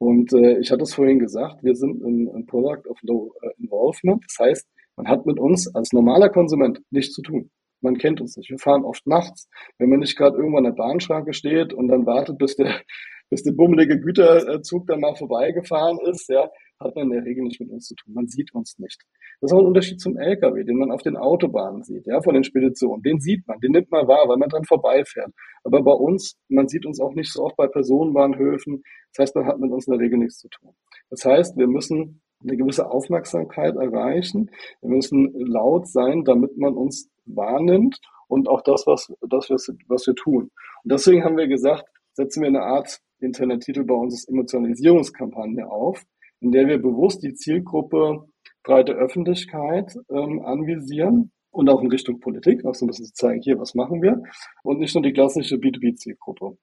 Und 0.00 0.32
äh, 0.32 0.58
ich 0.58 0.70
hatte 0.70 0.84
es 0.84 0.94
vorhin 0.94 1.18
gesagt, 1.18 1.62
wir 1.62 1.74
sind 1.74 2.02
ein, 2.02 2.26
ein 2.34 2.46
Product 2.46 2.88
of 2.88 2.98
Low 3.02 3.34
äh, 3.42 3.50
Involvement. 3.62 4.24
Das 4.26 4.46
heißt, 4.46 4.68
man 4.96 5.08
hat 5.08 5.26
mit 5.26 5.38
uns 5.38 5.72
als 5.74 5.92
normaler 5.92 6.30
Konsument 6.30 6.80
nichts 6.90 7.12
zu 7.14 7.20
tun. 7.20 7.50
Man 7.82 7.98
kennt 7.98 8.18
uns 8.20 8.34
nicht. 8.36 8.48
Wir 8.48 8.58
fahren 8.58 8.84
oft 8.84 9.06
nachts. 9.06 9.48
Wenn 9.78 9.90
man 9.90 10.00
nicht 10.00 10.16
gerade 10.16 10.38
irgendwann 10.38 10.64
an 10.64 10.74
der 10.74 10.82
Bahnschranke 10.82 11.34
steht 11.34 11.74
und 11.74 11.88
dann 11.88 12.06
wartet, 12.06 12.38
bis 12.38 12.56
der, 12.56 12.80
bis 13.30 13.42
der 13.42 13.52
bummelige 13.52 14.00
Güterzug 14.00 14.86
dann 14.86 15.00
mal 15.00 15.16
vorbeigefahren 15.16 15.98
ist, 16.10 16.30
ja, 16.30 16.48
hat 16.80 16.96
man 16.96 17.04
in 17.04 17.10
der 17.10 17.24
Regel 17.24 17.44
nicht 17.44 17.60
mit 17.60 17.70
uns 17.70 17.86
zu 17.86 17.94
tun. 17.94 18.14
Man 18.14 18.26
sieht 18.26 18.54
uns 18.54 18.78
nicht. 18.78 19.02
Das 19.40 19.50
ist 19.50 19.54
auch 19.54 19.60
ein 19.60 19.66
Unterschied 19.66 20.00
zum 20.00 20.16
LKW, 20.16 20.64
den 20.64 20.78
man 20.78 20.90
auf 20.90 21.02
den 21.02 21.16
Autobahnen 21.16 21.82
sieht, 21.82 22.06
ja, 22.06 22.20
von 22.22 22.34
den 22.34 22.44
Speditionen. 22.44 23.02
Den 23.02 23.20
sieht 23.20 23.46
man, 23.46 23.60
den 23.60 23.72
nimmt 23.72 23.90
man 23.90 24.08
wahr, 24.08 24.28
weil 24.28 24.38
man 24.38 24.48
dran 24.48 24.64
vorbeifährt. 24.64 25.32
Aber 25.64 25.82
bei 25.82 25.92
uns, 25.92 26.36
man 26.48 26.68
sieht 26.68 26.86
uns 26.86 27.00
auch 27.00 27.14
nicht 27.14 27.32
so 27.32 27.44
oft 27.44 27.56
bei 27.56 27.66
Personenbahnhöfen. 27.66 28.82
Das 29.12 29.24
heißt, 29.24 29.36
man 29.36 29.46
hat 29.46 29.58
mit 29.58 29.70
uns 29.70 29.86
in 29.86 29.92
der 29.92 30.00
Regel 30.00 30.18
nichts 30.18 30.38
zu 30.38 30.48
tun. 30.48 30.72
Das 31.10 31.24
heißt, 31.24 31.56
wir 31.56 31.66
müssen 31.66 32.22
eine 32.42 32.56
gewisse 32.56 32.90
Aufmerksamkeit 32.90 33.76
erreichen. 33.76 34.50
Wir 34.80 34.90
müssen 34.90 35.32
laut 35.34 35.86
sein, 35.88 36.24
damit 36.24 36.56
man 36.56 36.74
uns 36.74 37.10
wahrnimmt 37.26 38.00
und 38.28 38.48
auch 38.48 38.62
das, 38.62 38.86
was, 38.86 39.12
das, 39.28 39.50
was, 39.50 40.06
wir 40.06 40.14
tun. 40.14 40.50
Und 40.84 40.92
deswegen 40.92 41.24
haben 41.24 41.36
wir 41.36 41.48
gesagt, 41.48 41.84
setzen 42.12 42.42
wir 42.42 42.48
eine 42.48 42.62
Art 42.62 43.00
Internettitel 43.20 43.84
bei 43.84 43.94
uns 43.94 44.26
Emotionalisierungskampagne 44.26 45.70
auf, 45.70 46.02
in 46.40 46.52
der 46.52 46.66
wir 46.66 46.78
bewusst 46.78 47.22
die 47.22 47.34
Zielgruppe 47.34 48.24
breite 48.62 48.92
Öffentlichkeit 48.92 49.94
ähm, 50.10 50.40
anvisieren 50.44 51.32
und 51.50 51.68
auch 51.68 51.82
in 51.82 51.90
Richtung 51.90 52.20
Politik, 52.20 52.64
auch 52.64 52.74
so 52.74 52.84
ein 52.84 52.88
bisschen 52.88 53.06
zu 53.06 53.14
zeigen, 53.14 53.42
hier, 53.42 53.58
was 53.58 53.74
machen 53.74 54.02
wir 54.02 54.22
und 54.62 54.78
nicht 54.78 54.94
nur 54.94 55.02
die 55.02 55.12
klassische 55.12 55.56
B2B-Zielgruppe. 55.56 56.56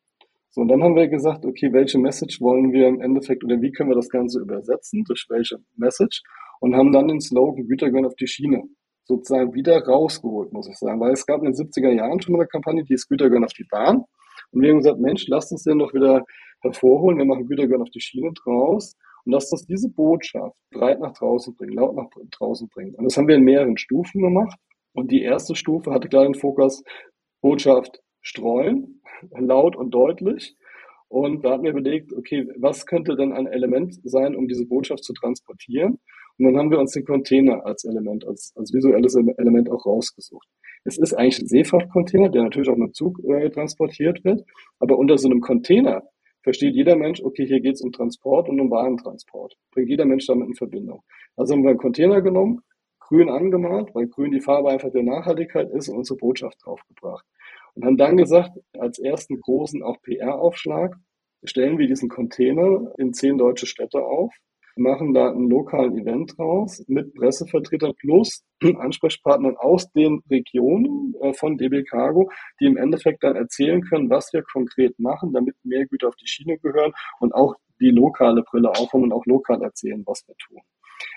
So, 0.49 0.61
und 0.61 0.69
dann 0.69 0.81
haben 0.81 0.95
wir 0.95 1.07
gesagt, 1.07 1.45
okay, 1.45 1.71
welche 1.73 1.99
Message 1.99 2.41
wollen 2.41 2.71
wir 2.71 2.87
im 2.87 3.01
Endeffekt 3.01 3.43
oder 3.43 3.61
wie 3.61 3.71
können 3.71 3.89
wir 3.89 3.95
das 3.95 4.09
Ganze 4.09 4.39
übersetzen, 4.39 5.03
durch 5.03 5.25
welche 5.29 5.57
Message 5.75 6.23
und 6.59 6.75
haben 6.75 6.91
dann 6.91 7.07
den 7.07 7.21
Slogan 7.21 7.67
Güter 7.67 7.89
gehören 7.89 8.05
auf 8.05 8.15
die 8.15 8.27
Schiene 8.27 8.63
sozusagen 9.03 9.53
wieder 9.53 9.81
rausgeholt, 9.85 10.51
muss 10.51 10.67
ich 10.67 10.77
sagen, 10.77 10.99
weil 10.99 11.13
es 11.13 11.25
gab 11.25 11.39
in 11.43 11.51
den 11.51 11.53
70er 11.53 11.91
Jahren 11.91 12.21
schon 12.21 12.33
mal 12.33 12.39
eine 12.39 12.47
Kampagne, 12.47 12.83
die 12.83 12.93
ist 12.93 13.07
Güter 13.07 13.29
gehören 13.29 13.45
auf 13.45 13.53
die 13.53 13.67
Bahn 13.69 14.03
und 14.51 14.61
wir 14.61 14.71
haben 14.71 14.77
gesagt, 14.77 14.99
Mensch, 14.99 15.27
lasst 15.27 15.51
uns 15.51 15.63
den 15.63 15.79
doch 15.79 15.93
wieder 15.93 16.25
hervorholen, 16.61 17.17
wir 17.17 17.25
machen 17.25 17.47
Güter 17.47 17.67
gehören 17.67 17.83
auf 17.83 17.89
die 17.89 18.01
Schiene 18.01 18.31
draus 18.33 18.95
und 19.27 19.33
lasst 19.33 19.51
uns 19.51 19.65
diese 19.65 19.89
Botschaft 19.89 20.55
breit 20.71 21.01
nach 21.01 21.11
draußen 21.11 21.53
bringen, 21.53 21.73
laut 21.73 21.95
nach 21.95 22.07
draußen 22.31 22.69
bringen. 22.69 22.95
Und 22.95 23.03
das 23.03 23.17
haben 23.17 23.27
wir 23.27 23.35
in 23.35 23.43
mehreren 23.43 23.77
Stufen 23.77 24.21
gemacht. 24.21 24.57
Und 24.93 25.11
die 25.11 25.21
erste 25.21 25.53
Stufe 25.53 25.91
hatte 25.91 26.07
klar 26.07 26.23
den 26.23 26.33
Fokus 26.33 26.81
Botschaft 27.41 28.01
streuen, 28.21 29.01
laut 29.37 29.75
und 29.75 29.91
deutlich. 29.91 30.55
Und 31.09 31.43
da 31.43 31.51
hatten 31.51 31.63
wir 31.63 31.71
überlegt, 31.71 32.13
okay, 32.13 32.47
was 32.57 32.85
könnte 32.85 33.17
denn 33.17 33.33
ein 33.33 33.47
Element 33.47 33.99
sein, 34.03 34.33
um 34.33 34.47
diese 34.47 34.65
Botschaft 34.65 35.03
zu 35.03 35.11
transportieren? 35.13 35.99
Und 36.39 36.45
dann 36.45 36.57
haben 36.57 36.71
wir 36.71 36.79
uns 36.79 36.93
den 36.93 37.03
Container 37.03 37.65
als 37.65 37.83
Element, 37.83 38.25
als, 38.25 38.53
als 38.55 38.73
visuelles 38.73 39.15
Element 39.15 39.69
auch 39.69 39.85
rausgesucht. 39.85 40.47
Es 40.85 40.97
ist 40.97 41.13
eigentlich 41.13 41.39
ein 41.39 41.47
Seefrachtcontainer, 41.47 42.29
der 42.29 42.43
natürlich 42.43 42.69
auch 42.69 42.77
mit 42.77 42.95
Zug 42.95 43.19
äh, 43.25 43.49
transportiert 43.49 44.23
wird, 44.23 44.45
aber 44.79 44.97
unter 44.97 45.17
so 45.17 45.27
einem 45.27 45.41
Container 45.41 46.03
versteht 46.47 46.75
jeder 46.75 46.95
Mensch, 46.95 47.21
okay, 47.21 47.45
hier 47.45 47.59
geht 47.59 47.73
es 47.73 47.81
um 47.81 47.91
Transport 47.91 48.47
und 48.47 48.57
um 48.61 48.71
Warentransport. 48.71 49.57
Bringt 49.71 49.89
jeder 49.89 50.05
Mensch 50.05 50.27
damit 50.27 50.47
in 50.47 50.55
Verbindung. 50.55 51.03
Also 51.35 51.53
haben 51.53 51.63
wir 51.63 51.71
einen 51.71 51.77
Container 51.77 52.21
genommen, 52.21 52.61
grün 53.01 53.29
angemalt, 53.29 53.93
weil 53.93 54.07
grün 54.07 54.31
die 54.31 54.39
Farbe 54.39 54.69
einfach 54.69 54.89
der 54.89 55.03
Nachhaltigkeit 55.03 55.69
ist 55.71 55.89
und 55.89 55.97
unsere 55.97 56.15
Botschaft 56.15 56.57
draufgebracht. 56.63 57.25
Und 57.73 57.83
haben 57.83 57.97
dann 57.97 58.15
gesagt, 58.15 58.57
als 58.79 58.97
ersten 58.97 59.41
großen 59.41 59.83
auch 59.83 60.01
PR-Aufschlag 60.01 60.95
stellen 61.43 61.79
wir 61.79 61.87
diesen 61.87 62.07
Container 62.07 62.93
in 62.97 63.11
zehn 63.11 63.37
deutsche 63.37 63.65
Städte 63.65 64.01
auf 64.01 64.33
machen 64.77 65.13
da 65.13 65.29
einen 65.29 65.49
lokalen 65.49 65.97
Event 65.97 66.37
draus 66.37 66.83
mit 66.87 67.13
Pressevertretern 67.13 67.93
plus 67.99 68.43
Ansprechpartnern 68.79 69.55
aus 69.57 69.91
den 69.91 70.21
Regionen 70.29 71.13
äh, 71.21 71.33
von 71.33 71.57
DB 71.57 71.83
Cargo, 71.83 72.29
die 72.59 72.65
im 72.65 72.77
Endeffekt 72.77 73.23
dann 73.23 73.35
erzählen 73.35 73.81
können, 73.81 74.09
was 74.09 74.31
wir 74.33 74.43
konkret 74.43 74.97
machen, 74.99 75.33
damit 75.33 75.55
mehr 75.63 75.85
Güter 75.85 76.09
auf 76.09 76.15
die 76.15 76.27
Schiene 76.27 76.57
gehören 76.57 76.93
und 77.19 77.33
auch 77.33 77.55
die 77.79 77.91
lokale 77.91 78.43
Brille 78.43 78.69
aufhaben 78.69 79.03
und 79.03 79.13
auch 79.13 79.25
lokal 79.25 79.61
erzählen, 79.61 80.03
was 80.05 80.27
wir 80.27 80.35
tun. 80.35 80.59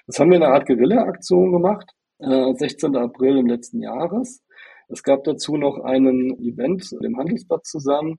Das 0.07 0.19
haben 0.19 0.31
wir 0.31 0.37
in 0.37 0.43
einer 0.43 0.55
Art 0.55 0.67
Guerilla-Aktion 0.67 1.53
gemacht, 1.53 1.91
16. 2.19 2.95
Äh, 2.95 2.99
April 2.99 3.39
im 3.39 3.47
letzten 3.47 3.81
Jahres. 3.81 4.43
Es 4.89 5.03
gab 5.03 5.25
dazu 5.25 5.57
noch 5.57 5.79
einen 5.85 6.39
Event 6.41 6.93
im 7.01 7.17
Handelsplatz 7.17 7.71
zusammen, 7.71 8.19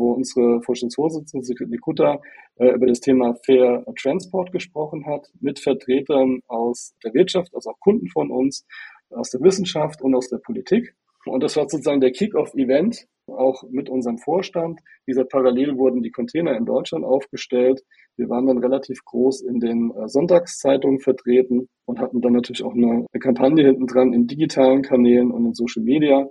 wo 0.00 0.12
unsere 0.12 0.62
Vorstandsvorsitzende 0.62 1.44
Sigrid 1.44 1.70
Nikutta 1.70 2.20
äh, 2.56 2.70
über 2.70 2.86
das 2.86 3.00
Thema 3.00 3.36
Fair 3.44 3.84
Transport 4.00 4.50
gesprochen 4.50 5.06
hat, 5.06 5.28
mit 5.40 5.60
Vertretern 5.60 6.40
aus 6.48 6.94
der 7.04 7.14
Wirtschaft, 7.14 7.54
also 7.54 7.70
auch 7.70 7.80
Kunden 7.80 8.08
von 8.08 8.30
uns, 8.30 8.66
aus 9.10 9.30
der 9.30 9.40
Wissenschaft 9.42 10.02
und 10.02 10.14
aus 10.14 10.28
der 10.28 10.38
Politik. 10.38 10.94
Und 11.26 11.42
das 11.42 11.56
war 11.56 11.68
sozusagen 11.68 12.00
der 12.00 12.12
Kick-off-Event, 12.12 13.06
auch 13.26 13.62
mit 13.70 13.88
unserem 13.88 14.18
Vorstand. 14.18 14.80
Gesagt, 15.06 15.30
parallel 15.30 15.76
wurden 15.76 16.02
die 16.02 16.10
Container 16.10 16.56
in 16.56 16.64
Deutschland 16.64 17.04
aufgestellt. 17.04 17.82
Wir 18.16 18.28
waren 18.28 18.46
dann 18.46 18.58
relativ 18.58 19.04
groß 19.04 19.42
in 19.42 19.60
den 19.60 19.92
äh, 19.92 20.08
Sonntagszeitungen 20.08 21.00
vertreten 21.00 21.68
und 21.84 22.00
hatten 22.00 22.20
dann 22.20 22.32
natürlich 22.32 22.64
auch 22.64 22.74
eine 22.74 23.06
Kampagne 23.20 23.66
hinten 23.66 23.86
dran 23.86 24.12
in 24.12 24.26
digitalen 24.26 24.82
Kanälen 24.82 25.30
und 25.30 25.46
in 25.46 25.54
Social 25.54 25.82
Media, 25.82 26.26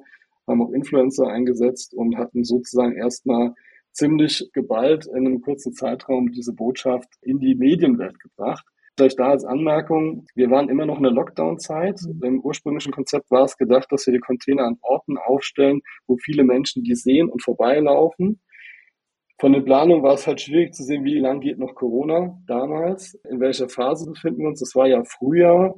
haben 0.50 0.62
auch 0.62 0.72
Influencer 0.72 1.28
eingesetzt 1.28 1.94
und 1.94 2.18
hatten 2.18 2.44
sozusagen 2.44 2.96
erstmal 2.96 3.54
ziemlich 3.92 4.50
geballt 4.54 5.08
in 5.08 5.28
einem 5.28 5.42
kurzen 5.42 5.74
Zeitraum 5.74 6.32
diese 6.32 6.54
Botschaft 6.54 7.10
in 7.22 7.40
die 7.40 7.56
Medienwelt 7.56 8.20
gebracht. 8.20 8.66
Vielleicht 8.98 9.20
da 9.20 9.30
als 9.30 9.46
Anmerkung, 9.46 10.26
wir 10.36 10.50
waren 10.50 10.68
immer 10.68 10.86
noch 10.86 10.98
in 10.98 11.04
der 11.04 11.14
Lockdown-Zeit. 11.14 12.02
Mhm. 12.02 12.24
Im 12.24 12.42
ursprünglichen 12.42 12.92
Konzept 12.92 13.32
war 13.32 13.46
es 13.46 13.56
gedacht, 13.56 13.88
dass 13.92 14.06
wir 14.06 14.14
die 14.14 14.20
Container 14.20 14.66
an 14.66 14.78
Orten 14.82 15.18
aufstellen, 15.18 15.80
wo 16.06 16.18
viele 16.18 16.44
Menschen 16.44 16.84
die 16.84 16.96
sehen 16.96 17.30
und 17.30 17.42
vorbeilaufen. 17.42 18.42
Von 19.40 19.54
den 19.54 19.64
Planungen 19.64 20.04
war 20.04 20.16
es 20.16 20.28
halt 20.28 20.42
schwierig 20.42 20.74
zu 20.74 20.84
sehen, 20.84 21.06
wie 21.06 21.18
lange 21.18 21.40
geht 21.40 21.60
noch 21.60 21.76
Corona 21.76 22.38
damals, 22.46 23.14
in 23.30 23.40
welcher 23.40 23.70
Phase 23.70 24.06
befinden 24.06 24.42
wir 24.42 24.50
uns. 24.50 24.60
Das 24.60 24.76
war 24.76 24.86
ja 24.86 25.02
Frühjahr, 25.06 25.76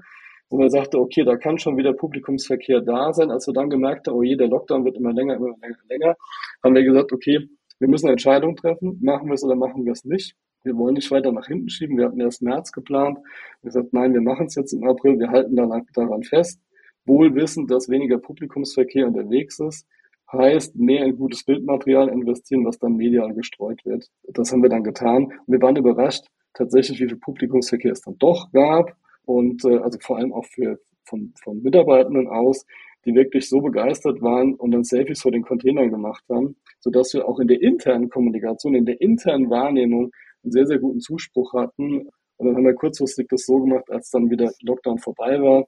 wo 0.52 0.60
man 0.60 0.70
sagte, 0.70 1.00
okay, 1.00 1.24
da 1.24 1.38
kann 1.38 1.58
schon 1.58 1.78
wieder 1.78 1.94
Publikumsverkehr 1.94 2.82
da 2.82 3.14
sein. 3.14 3.32
Als 3.32 3.48
wir 3.48 3.54
dann 3.54 3.70
gemerkt 3.70 4.08
haben, 4.08 4.16
oh 4.16 4.24
je, 4.24 4.36
der 4.36 4.48
Lockdown 4.48 4.86
wird 4.86 4.98
immer 4.98 5.14
länger, 5.14 5.36
immer 5.36 5.56
länger, 5.62 5.78
länger, 5.90 6.16
haben 6.64 6.76
wir 6.76 6.84
gesagt, 6.84 7.12
okay, 7.12 7.50
wir 7.80 7.88
müssen 7.88 8.06
eine 8.06 8.14
Entscheidung 8.14 8.56
treffen, 8.56 9.00
machen 9.02 9.28
wir 9.28 9.34
es 9.34 9.44
oder 9.44 9.56
machen 9.56 9.86
wir 9.86 9.94
es 9.94 10.06
nicht 10.06 10.36
wir 10.64 10.78
wollen 10.78 10.96
nicht 10.96 11.10
weiter 11.12 11.32
nach 11.32 11.48
hinten 11.48 11.70
schieben. 11.70 11.98
Wir 11.98 12.06
hatten 12.06 12.20
erst 12.20 12.42
März 12.42 12.72
geplant. 12.72 13.18
Wir 13.62 13.70
gesagt, 13.70 13.94
nein, 13.94 14.14
wir 14.14 14.22
machen 14.22 14.48
es 14.48 14.56
jetzt 14.56 14.74
im 14.74 14.88
April. 14.88 15.20
Wir 15.20 15.30
halten 15.30 15.56
daran 15.56 16.24
fest. 16.24 16.62
Wohl 17.06 17.34
wissend, 17.36 17.72
dass 17.72 17.90
weniger 17.90 18.20
Publikumsverkehr 18.20 19.08
unterwegs 19.08 19.60
ist, 19.60 19.88
heißt 20.32 20.76
mehr 20.76 21.06
in 21.06 21.18
gutes 21.18 21.44
Bildmaterial 21.44 22.10
investieren, 22.10 22.66
was 22.66 22.78
dann 22.78 22.96
medial 22.96 23.34
gestreut 23.34 23.84
wird. 23.86 24.06
Das 24.30 24.52
haben 24.52 24.62
wir 24.62 24.70
dann 24.70 24.84
getan. 24.84 25.26
Und 25.26 25.48
wir 25.48 25.62
waren 25.62 25.76
überrascht, 25.76 26.26
tatsächlich, 26.54 27.00
wie 27.02 27.08
viel 27.08 27.18
Publikumsverkehr 27.18 27.92
es 27.92 28.02
dann 28.02 28.18
doch 28.20 28.52
gab. 28.52 28.96
Und 29.32 29.66
äh, 29.66 29.78
also 29.78 29.98
vor 30.00 30.18
allem 30.18 30.34
auch 30.34 30.46
für 30.46 30.80
von, 31.06 31.34
von 31.44 31.62
Mitarbeitenden 31.62 32.28
aus, 32.28 32.66
die 33.06 33.16
wirklich 33.16 33.50
so 33.50 33.60
begeistert 33.62 34.22
waren 34.22 34.54
und 34.56 34.72
dann 34.72 34.84
Selfies 34.84 35.22
vor 35.22 35.32
den 35.32 35.42
Containern 35.42 35.90
gemacht 35.90 36.24
haben, 36.30 36.56
sodass 36.80 37.14
wir 37.14 37.28
auch 37.28 37.40
in 37.40 37.48
der 37.48 37.62
internen 37.62 38.10
Kommunikation, 38.10 38.76
in 38.76 38.86
der 38.86 39.02
internen 39.02 39.50
Wahrnehmung 39.50 40.12
einen 40.44 40.52
sehr, 40.52 40.68
sehr 40.68 40.80
guten 40.80 41.00
Zuspruch 41.00 41.54
hatten. 41.54 42.10
Und 42.38 42.48
dann 42.48 42.56
haben 42.56 42.66
wir 42.66 42.74
kurzfristig 42.74 43.28
das 43.30 43.46
so 43.46 43.60
gemacht, 43.60 43.90
als 43.90 44.10
dann 44.12 44.30
wieder 44.30 44.52
Lockdown 44.62 45.00
vorbei 45.00 45.42
war, 45.42 45.66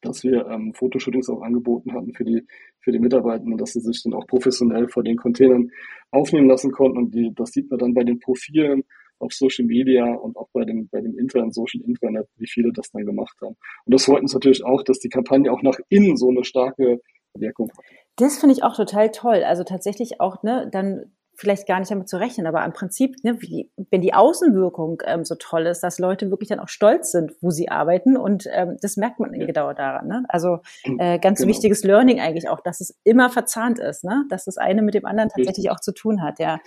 dass 0.00 0.22
wir 0.22 0.46
ähm, 0.46 0.72
Fotoshootings 0.74 1.28
auch 1.28 1.42
angeboten 1.42 1.92
hatten 1.92 2.14
für 2.14 2.24
die, 2.24 2.44
für 2.80 2.92
die 2.92 2.98
Mitarbeitenden, 2.98 3.58
dass 3.58 3.72
sie 3.72 3.80
sich 3.80 4.02
dann 4.02 4.14
auch 4.14 4.26
professionell 4.26 4.88
vor 4.88 5.02
den 5.02 5.16
Containern 5.16 5.70
aufnehmen 6.10 6.48
lassen 6.48 6.72
konnten. 6.72 6.98
Und 6.98 7.14
die, 7.14 7.32
das 7.34 7.50
sieht 7.50 7.70
man 7.70 7.78
dann 7.78 7.94
bei 7.94 8.04
den 8.04 8.18
Profilen 8.18 8.84
auf 9.20 9.32
Social 9.32 9.66
Media 9.66 10.04
und 10.14 10.36
auch 10.36 10.48
bei 10.52 10.64
dem, 10.64 10.88
bei 10.88 11.00
dem 11.00 11.18
internen 11.18 11.52
Social 11.52 11.80
Internet, 11.82 12.26
wie 12.36 12.48
viele 12.48 12.72
das 12.72 12.90
dann 12.90 13.06
gemacht 13.06 13.36
haben. 13.40 13.56
Und 13.84 13.94
das 13.94 14.04
freut 14.04 14.22
uns 14.22 14.34
natürlich 14.34 14.64
auch, 14.64 14.82
dass 14.82 14.98
die 14.98 15.08
Kampagne 15.08 15.52
auch 15.52 15.62
nach 15.62 15.78
innen 15.88 16.16
so 16.16 16.28
eine 16.28 16.44
starke 16.44 17.00
Wirkung 17.34 17.70
hat. 17.70 17.84
Das 18.16 18.38
finde 18.38 18.54
ich 18.54 18.62
auch 18.62 18.76
total 18.76 19.10
toll. 19.10 19.44
Also 19.44 19.64
tatsächlich 19.64 20.20
auch, 20.20 20.42
ne, 20.42 20.68
dann 20.72 21.12
vielleicht 21.40 21.66
gar 21.66 21.78
nicht 21.78 21.90
damit 21.90 22.08
zu 22.08 22.18
rechnen, 22.18 22.46
aber 22.46 22.62
im 22.64 22.72
Prinzip, 22.72 23.16
ne, 23.24 23.40
wie, 23.40 23.70
wenn 23.90 24.02
die 24.02 24.12
Außenwirkung 24.12 25.02
ähm, 25.06 25.24
so 25.24 25.34
toll 25.36 25.66
ist, 25.66 25.80
dass 25.80 25.98
Leute 25.98 26.30
wirklich 26.30 26.50
dann 26.50 26.60
auch 26.60 26.68
stolz 26.68 27.12
sind, 27.12 27.32
wo 27.40 27.50
sie 27.50 27.70
arbeiten 27.70 28.18
und 28.18 28.46
ähm, 28.52 28.76
das 28.82 28.98
merkt 28.98 29.20
man 29.20 29.32
ja. 29.32 29.46
genau 29.46 29.72
daran. 29.72 30.06
Ne? 30.06 30.24
Also 30.28 30.58
äh, 30.98 31.18
ganz 31.18 31.38
genau. 31.38 31.48
wichtiges 31.48 31.82
Learning 31.82 32.20
eigentlich 32.20 32.50
auch, 32.50 32.60
dass 32.60 32.80
es 32.80 32.98
immer 33.04 33.30
verzahnt 33.30 33.78
ist, 33.78 34.04
ne? 34.04 34.26
dass 34.28 34.44
das 34.44 34.58
eine 34.58 34.82
mit 34.82 34.94
dem 34.94 35.06
anderen 35.06 35.30
tatsächlich 35.30 35.70
auch 35.70 35.80
zu 35.80 35.92
tun 35.92 36.22
hat. 36.22 36.38
Ja. 36.38 36.60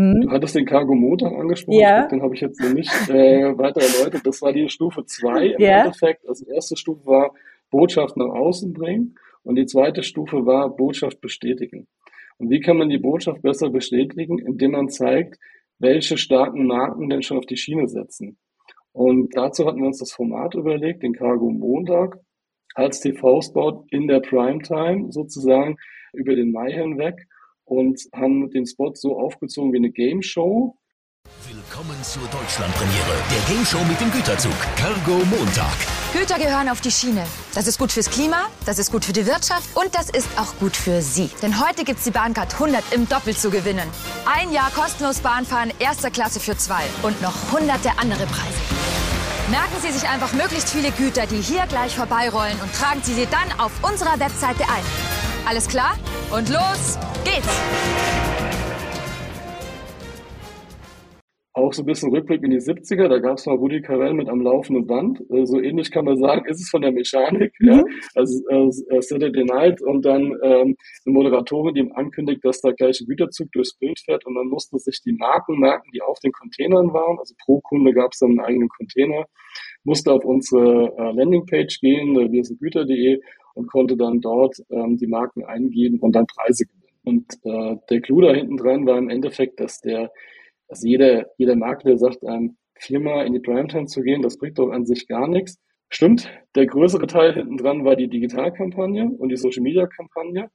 Hm. 0.00 0.20
Du 0.22 0.30
hattest 0.30 0.54
den 0.54 0.64
Cargo 0.64 0.94
Motor 0.94 1.38
angesprochen, 1.38 1.78
ja. 1.78 2.06
den 2.06 2.22
habe 2.22 2.34
ich 2.34 2.40
jetzt 2.40 2.60
noch 2.60 2.72
nicht 2.72 2.90
äh, 3.10 3.56
weiter 3.58 3.82
erläutert. 3.82 4.26
Das 4.26 4.40
war 4.40 4.52
die 4.52 4.68
Stufe 4.70 5.04
2 5.04 5.46
im 5.46 5.60
ja. 5.60 5.80
Endeffekt. 5.80 6.26
Also 6.26 6.46
die 6.46 6.52
erste 6.52 6.76
Stufe 6.76 7.04
war 7.04 7.34
Botschaft 7.70 8.16
nach 8.16 8.30
außen 8.30 8.72
bringen 8.72 9.16
und 9.42 9.56
die 9.56 9.66
zweite 9.66 10.02
Stufe 10.02 10.46
war 10.46 10.74
Botschaft 10.74 11.20
bestätigen. 11.20 11.86
Und 12.38 12.48
wie 12.48 12.60
kann 12.60 12.78
man 12.78 12.88
die 12.88 12.98
Botschaft 12.98 13.42
besser 13.42 13.68
bestätigen? 13.68 14.38
Indem 14.38 14.70
man 14.70 14.88
zeigt, 14.88 15.38
welche 15.78 16.16
starken 16.16 16.66
Marken 16.66 17.10
denn 17.10 17.22
schon 17.22 17.36
auf 17.36 17.46
die 17.46 17.58
Schiene 17.58 17.86
setzen. 17.86 18.38
Und 18.92 19.36
dazu 19.36 19.66
hatten 19.66 19.80
wir 19.80 19.86
uns 19.86 19.98
das 19.98 20.12
Format 20.12 20.54
überlegt, 20.54 21.02
den 21.02 21.12
Cargo 21.12 21.50
Montag 21.50 22.18
als 22.74 23.00
TV-Spot 23.00 23.84
in 23.90 24.08
der 24.08 24.20
Primetime 24.20 25.12
sozusagen 25.12 25.76
über 26.14 26.34
den 26.34 26.52
Mai 26.52 26.72
hinweg 26.72 27.26
und 27.70 28.00
haben 28.12 28.50
den 28.50 28.66
Spot 28.66 28.92
so 28.94 29.18
aufgezogen 29.18 29.72
wie 29.72 29.78
eine 29.78 29.90
Game 29.90 30.22
Show 30.22 30.76
Willkommen 31.46 32.02
zur 32.02 32.22
Deutschlandpremiere 32.22 33.14
der 33.30 33.54
Game 33.54 33.64
Show 33.64 33.78
mit 33.88 34.00
dem 34.00 34.10
Güterzug 34.10 34.52
Cargo 34.76 35.24
Montag. 35.26 35.72
Güter 36.12 36.38
gehören 36.38 36.68
auf 36.68 36.80
die 36.80 36.90
Schiene. 36.90 37.24
Das 37.54 37.66
ist 37.66 37.78
gut 37.78 37.92
fürs 37.92 38.10
Klima, 38.10 38.46
das 38.66 38.78
ist 38.78 38.90
gut 38.90 39.04
für 39.04 39.12
die 39.12 39.26
Wirtschaft 39.26 39.76
und 39.76 39.94
das 39.94 40.10
ist 40.10 40.28
auch 40.38 40.58
gut 40.58 40.74
für 40.74 41.02
Sie. 41.02 41.30
Denn 41.42 41.64
heute 41.64 41.84
gibt 41.84 41.98
es 41.98 42.04
die 42.04 42.10
Bahncard 42.10 42.54
100 42.54 42.82
im 42.92 43.08
Doppel 43.08 43.36
zu 43.36 43.50
gewinnen. 43.50 43.88
Ein 44.26 44.50
Jahr 44.52 44.70
kostenlos 44.72 45.20
Bahnfahren 45.20 45.72
erster 45.78 46.10
Klasse 46.10 46.40
für 46.40 46.56
zwei 46.56 46.82
und 47.02 47.20
noch 47.22 47.52
hunderte 47.52 47.90
andere 47.98 48.26
Preise. 48.26 48.58
Merken 49.50 49.80
Sie 49.80 49.92
sich 49.92 50.08
einfach 50.08 50.32
möglichst 50.32 50.70
viele 50.70 50.90
Güter, 50.92 51.26
die 51.26 51.40
hier 51.40 51.66
gleich 51.68 51.94
vorbeirollen 51.94 52.58
und 52.62 52.72
tragen 52.72 53.00
Sie 53.02 53.14
sie 53.14 53.26
dann 53.26 53.60
auf 53.60 53.72
unserer 53.82 54.18
Webseite 54.18 54.64
ein. 54.64 54.84
Alles 55.46 55.68
klar? 55.68 55.96
Und 56.30 56.48
los 56.48 56.98
geht's! 57.24 58.00
Auch 61.52 61.72
so 61.72 61.82
ein 61.82 61.86
bisschen 61.86 62.10
Rückblick 62.10 62.44
in 62.44 62.52
die 62.52 62.60
70er, 62.60 63.08
da 63.08 63.18
gab 63.18 63.36
es 63.36 63.44
mal 63.44 63.56
Rudi 63.56 63.82
Carell 63.82 64.14
mit 64.14 64.28
am 64.28 64.40
laufenden 64.40 64.86
Band. 64.86 65.20
Äh, 65.30 65.44
so 65.46 65.60
ähnlich 65.60 65.90
kann 65.90 66.04
man 66.04 66.16
sagen, 66.16 66.46
ist 66.46 66.60
es 66.60 66.70
von 66.70 66.80
der 66.80 66.92
Mechanik, 66.92 67.52
mhm. 67.58 67.68
ja. 67.68 67.84
Also 68.14 68.40
äh, 68.48 69.02
Saturday 69.02 69.44
Night 69.44 69.82
und 69.82 70.06
dann 70.06 70.32
ähm, 70.42 70.76
eine 71.04 71.12
Moderatorin, 71.12 71.74
die 71.74 71.80
ihm 71.80 71.92
ankündigt, 71.92 72.44
dass 72.44 72.60
da 72.60 72.70
gleich 72.70 73.00
ein 73.00 73.06
Güterzug 73.06 73.50
durchs 73.52 73.76
Bild 73.76 73.98
fährt 73.98 74.24
und 74.26 74.36
dann 74.36 74.46
mussten 74.46 74.78
sich 74.78 75.02
die 75.04 75.12
Marken 75.12 75.58
merken, 75.58 75.90
die 75.92 76.00
auf 76.02 76.20
den 76.20 76.32
Containern 76.32 76.94
waren. 76.94 77.18
Also 77.18 77.34
pro 77.44 77.60
Kunde 77.60 77.92
gab 77.92 78.12
es 78.12 78.20
dann 78.20 78.30
einen 78.30 78.40
eigenen 78.40 78.68
Container, 78.68 79.26
musste 79.82 80.12
auf 80.12 80.24
unsere 80.24 80.94
äh, 80.96 81.12
Landingpage 81.12 81.80
gehen, 81.80 82.16
äh, 82.16 82.30
wir 82.30 82.44
sind 82.44 82.60
Güter.de 82.60 83.20
und 83.54 83.66
konnte 83.66 83.96
dann 83.96 84.20
dort 84.20 84.56
ähm, 84.70 84.96
die 84.96 85.08
Marken 85.08 85.44
eingeben 85.44 85.98
und 85.98 86.14
dann 86.14 86.26
Preise 86.26 86.64
gewinnen. 86.64 86.79
Und 87.04 87.26
äh, 87.44 87.76
der 87.88 88.00
Clou 88.00 88.20
da 88.20 88.32
hinten 88.32 88.56
dran 88.56 88.86
war 88.86 88.98
im 88.98 89.08
Endeffekt, 89.08 89.60
dass 89.60 89.80
der 89.80 90.10
also 90.70 90.86
jeder, 90.86 91.26
jeder 91.36 91.56
Makler 91.56 91.98
sagt 91.98 92.24
einem, 92.24 92.56
viermal 92.78 93.26
in 93.26 93.34
die 93.34 93.40
Primetime 93.40 93.86
zu 93.86 94.02
gehen, 94.02 94.22
das 94.22 94.38
bringt 94.38 94.58
doch 94.58 94.70
an 94.70 94.86
sich 94.86 95.08
gar 95.08 95.26
nichts. 95.26 95.58
Stimmt, 95.90 96.30
der 96.54 96.66
größere 96.66 97.08
Teil 97.08 97.34
hinten 97.34 97.56
dran 97.56 97.84
war 97.84 97.96
die 97.96 98.08
Digitalkampagne 98.08 99.10
und 99.10 99.28
die 99.28 99.36
Social 99.36 99.62
Media 99.62 99.86
Kampagne. 99.86 100.48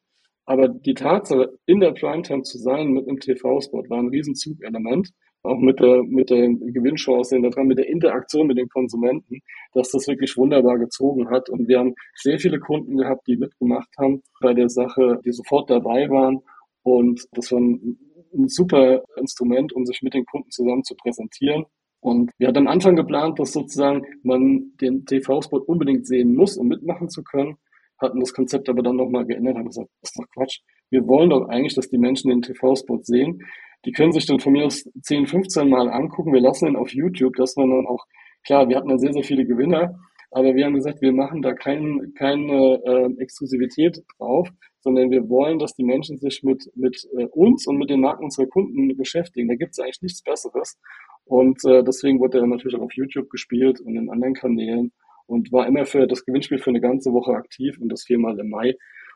Aber 0.46 0.70
die 0.70 0.94
Tatsache, 0.94 1.58
in 1.66 1.82
der 1.82 1.92
Primetime 1.92 2.44
zu 2.44 2.58
sein 2.58 2.92
mit 2.92 3.08
einem 3.08 3.20
TV-Spot, 3.20 3.90
war 3.90 4.00
ein 4.00 4.08
Riesenzugelement. 4.08 5.10
Auch 5.46 5.60
mit 5.60 5.80
der, 5.80 6.04
mit 6.04 6.30
der 6.30 6.48
Gewinnchance 6.50 7.40
da 7.42 7.50
dran, 7.50 7.68
mit 7.68 7.78
der 7.78 7.88
Interaktion 7.88 8.48
mit 8.48 8.58
den 8.58 8.70
Konsumenten, 8.70 9.40
dass 9.74 9.92
das 9.92 10.08
wirklich 10.08 10.36
wunderbar 10.38 10.78
gezogen 10.78 11.30
hat. 11.30 11.50
Und 11.50 11.68
wir 11.68 11.80
haben 11.80 11.94
sehr 12.16 12.40
viele 12.40 12.60
Kunden 12.60 12.98
gehabt, 12.98 13.28
die 13.28 13.38
mitgemacht 13.38 13.90
haben 13.98 14.22
bei 14.42 14.54
der 14.54 14.70
Sache, 14.70 15.20
die 15.26 15.32
sofort 15.32 15.70
dabei 15.70 16.10
waren. 16.10 16.40
Und 16.84 17.26
das 17.32 17.52
war 17.52 17.60
ein 17.60 17.98
ein 18.36 18.48
super 18.50 19.04
Instrument, 19.18 19.74
um 19.74 19.86
sich 19.86 20.02
mit 20.02 20.14
den 20.14 20.26
Kunden 20.26 20.52
zusammen 20.52 20.84
zu 20.84 20.96
präsentieren. 20.96 21.66
Und 22.02 22.32
wir 22.38 22.48
hatten 22.48 22.60
am 22.60 22.68
Anfang 22.68 22.96
geplant, 22.96 23.40
dass 23.40 23.54
sozusagen 23.54 24.04
man 24.22 24.74
den 24.80 25.06
TV-Spot 25.06 25.58
unbedingt 25.58 26.06
sehen 26.06 26.36
muss, 26.36 26.58
um 26.58 26.68
mitmachen 26.68 27.10
zu 27.10 27.24
können, 27.24 27.58
hatten 27.98 28.20
das 28.20 28.34
Konzept 28.34 28.70
aber 28.70 28.84
dann 28.84 28.98
nochmal 28.98 29.26
geändert, 29.26 29.56
haben 29.58 29.68
gesagt, 29.68 29.90
das 30.02 30.12
ist 30.12 30.20
doch 30.20 30.30
Quatsch. 30.34 30.60
Wir 30.92 31.08
wollen 31.08 31.30
doch 31.30 31.48
eigentlich, 31.48 31.76
dass 31.76 31.90
die 31.90 31.98
Menschen 31.98 32.30
den 32.30 32.42
TV-Spot 32.42 33.00
sehen. 33.02 33.40
Die 33.86 33.92
können 33.92 34.12
sich 34.12 34.26
dann 34.26 34.40
von 34.40 34.54
mir 34.54 34.66
aus 34.66 34.90
10, 35.04 35.28
15 35.28 35.70
Mal 35.70 35.90
angucken. 35.90 36.34
Wir 36.34 36.42
lassen 36.42 36.68
ihn 36.68 36.76
auf 36.76 36.94
YouTube, 36.94 37.36
dass 37.36 37.56
man 37.56 37.70
dann 37.70 37.88
auch, 37.88 38.06
klar, 38.46 38.68
wir 38.68 38.78
hatten 38.78 38.90
dann 38.90 39.00
sehr, 39.00 39.14
sehr 39.14 39.24
viele 39.24 39.46
Gewinner, 39.46 40.00
aber 40.32 40.56
wir 40.56 40.66
haben 40.66 40.74
gesagt, 40.74 41.02
wir 41.02 41.14
machen 41.14 41.42
da 41.42 41.54
kein, 41.54 42.14
keine 42.18 42.82
äh, 42.84 43.22
Exklusivität 43.22 44.04
drauf, 44.18 44.50
sondern 44.80 45.10
wir 45.10 45.30
wollen, 45.30 45.60
dass 45.60 45.76
die 45.76 45.84
Menschen 45.84 46.18
sich 46.18 46.44
mit, 46.44 46.70
mit 46.76 47.08
äh, 47.18 47.26
uns 47.32 47.68
und 47.68 47.78
mit 47.78 47.90
den 47.90 48.02
Marken 48.02 48.26
unserer 48.26 48.48
Kunden 48.48 48.96
beschäftigen. 48.98 49.48
Da 49.48 49.56
gibt 49.56 49.72
es 49.72 49.80
eigentlich 49.80 50.02
nichts 50.02 50.24
Besseres. 50.24 50.78
Und 51.26 51.64
äh, 51.66 51.84
deswegen 51.84 52.20
wurde 52.20 52.40
er 52.40 52.48
natürlich 52.48 52.78
auch 52.78 52.84
auf 52.84 52.94
YouTube 52.94 53.30
gespielt 53.30 53.80
und 53.82 53.96
in 53.96 54.10
anderen 54.10 54.34
Kanälen 54.34 54.92
und 55.26 55.52
war 55.52 55.68
immer 55.68 55.86
für 55.86 56.08
das 56.08 56.26
Gewinnspiel 56.26 56.60
für 56.60 56.70
eine 56.70 56.82
ganze 56.82 57.14
Woche 57.14 57.34
aktiv 57.34 57.80
und 57.80 57.90
das 57.90 58.04
viermal 58.04 58.38
im 58.40 58.50
Mai. 58.50 58.76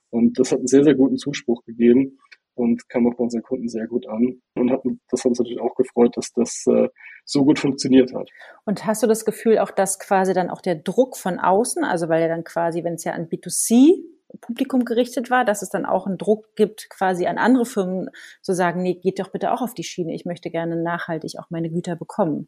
Und 0.09 0.39
das 0.39 0.51
hat 0.51 0.59
einen 0.59 0.67
sehr, 0.67 0.83
sehr 0.83 0.95
guten 0.95 1.17
Zuspruch 1.17 1.63
gegeben. 1.65 2.17
Und 2.59 2.87
kam 2.89 3.07
auch 3.07 3.15
bei 3.15 3.23
unseren 3.23 3.41
Kunden 3.41 3.69
sehr 3.69 3.87
gut 3.87 4.07
an. 4.07 4.41
Und 4.55 4.71
hat, 4.71 4.81
das 5.09 5.21
hat 5.21 5.29
uns 5.29 5.39
natürlich 5.39 5.61
auch 5.61 5.75
gefreut, 5.75 6.15
dass 6.17 6.31
das 6.33 6.65
äh, 6.67 6.89
so 7.25 7.45
gut 7.45 7.59
funktioniert 7.59 8.13
hat. 8.13 8.29
Und 8.65 8.85
hast 8.85 9.01
du 9.01 9.07
das 9.07 9.25
Gefühl 9.25 9.59
auch, 9.59 9.71
dass 9.71 9.99
quasi 9.99 10.33
dann 10.33 10.49
auch 10.49 10.61
der 10.61 10.75
Druck 10.75 11.17
von 11.17 11.39
außen, 11.39 11.83
also 11.83 12.09
weil 12.09 12.21
ja 12.21 12.27
dann 12.27 12.43
quasi, 12.43 12.83
wenn 12.83 12.95
es 12.95 13.03
ja 13.03 13.13
an 13.13 13.29
B2C 13.29 14.03
Publikum 14.41 14.85
gerichtet 14.85 15.31
war, 15.31 15.43
dass 15.43 15.63
es 15.63 15.69
dann 15.69 15.85
auch 15.85 16.05
einen 16.05 16.17
Druck 16.17 16.55
gibt, 16.55 16.87
quasi 16.89 17.25
an 17.25 17.37
andere 17.37 17.65
Firmen 17.65 18.09
zu 18.41 18.53
sagen, 18.53 18.83
nee, 18.83 18.93
geht 18.93 19.19
doch 19.19 19.31
bitte 19.31 19.51
auch 19.51 19.61
auf 19.61 19.73
die 19.73 19.83
Schiene, 19.83 20.13
ich 20.13 20.25
möchte 20.25 20.51
gerne 20.51 20.75
nachhaltig 20.81 21.33
auch 21.39 21.49
meine 21.49 21.69
Güter 21.69 21.95
bekommen. 21.95 22.47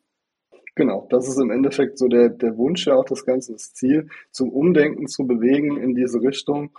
Genau, 0.76 1.08
das 1.10 1.28
ist 1.28 1.40
im 1.40 1.50
Endeffekt 1.50 1.98
so 1.98 2.08
der, 2.08 2.30
der 2.30 2.56
Wunsch 2.58 2.86
ja 2.86 2.96
auch 2.96 3.06
das 3.06 3.26
ganze 3.26 3.54
das 3.54 3.74
Ziel, 3.74 4.08
zum 4.32 4.52
Umdenken 4.52 5.08
zu 5.08 5.26
bewegen 5.26 5.82
in 5.82 5.96
diese 5.96 6.22
Richtung. 6.22 6.72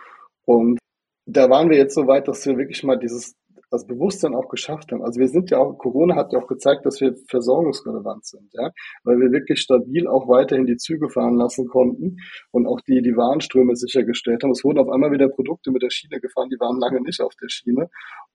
Und 0.44 0.78
da 1.26 1.48
waren 1.50 1.70
wir 1.70 1.76
jetzt 1.76 1.94
so 1.94 2.06
weit, 2.06 2.28
dass 2.28 2.44
wir 2.46 2.56
wirklich 2.58 2.82
mal 2.82 2.98
dieses 2.98 3.36
das 3.72 3.86
Bewusstsein 3.86 4.34
auch 4.34 4.48
geschafft 4.48 4.92
haben. 4.92 5.02
Also 5.02 5.18
wir 5.18 5.28
sind 5.28 5.50
ja 5.50 5.58
auch, 5.58 5.78
Corona 5.78 6.14
hat 6.14 6.32
ja 6.32 6.38
auch 6.38 6.46
gezeigt, 6.46 6.84
dass 6.84 7.00
wir 7.00 7.14
versorgungsrelevant 7.28 8.26
sind, 8.26 8.52
ja, 8.52 8.70
weil 9.02 9.18
wir 9.18 9.32
wirklich 9.32 9.60
stabil 9.60 10.06
auch 10.06 10.28
weiterhin 10.28 10.66
die 10.66 10.76
Züge 10.76 11.08
fahren 11.08 11.36
lassen 11.36 11.66
konnten 11.66 12.18
und 12.50 12.66
auch 12.66 12.80
die, 12.82 13.00
die 13.00 13.16
Warenströme 13.16 13.74
sichergestellt 13.74 14.42
haben. 14.42 14.50
Es 14.50 14.62
wurden 14.62 14.78
auf 14.78 14.90
einmal 14.90 15.10
wieder 15.10 15.28
Produkte 15.28 15.70
mit 15.70 15.82
der 15.82 15.88
Schiene 15.88 16.20
gefahren, 16.20 16.50
die 16.50 16.60
waren 16.60 16.78
lange 16.78 17.00
nicht 17.00 17.20
auf 17.22 17.34
der 17.40 17.48
Schiene. 17.48 17.88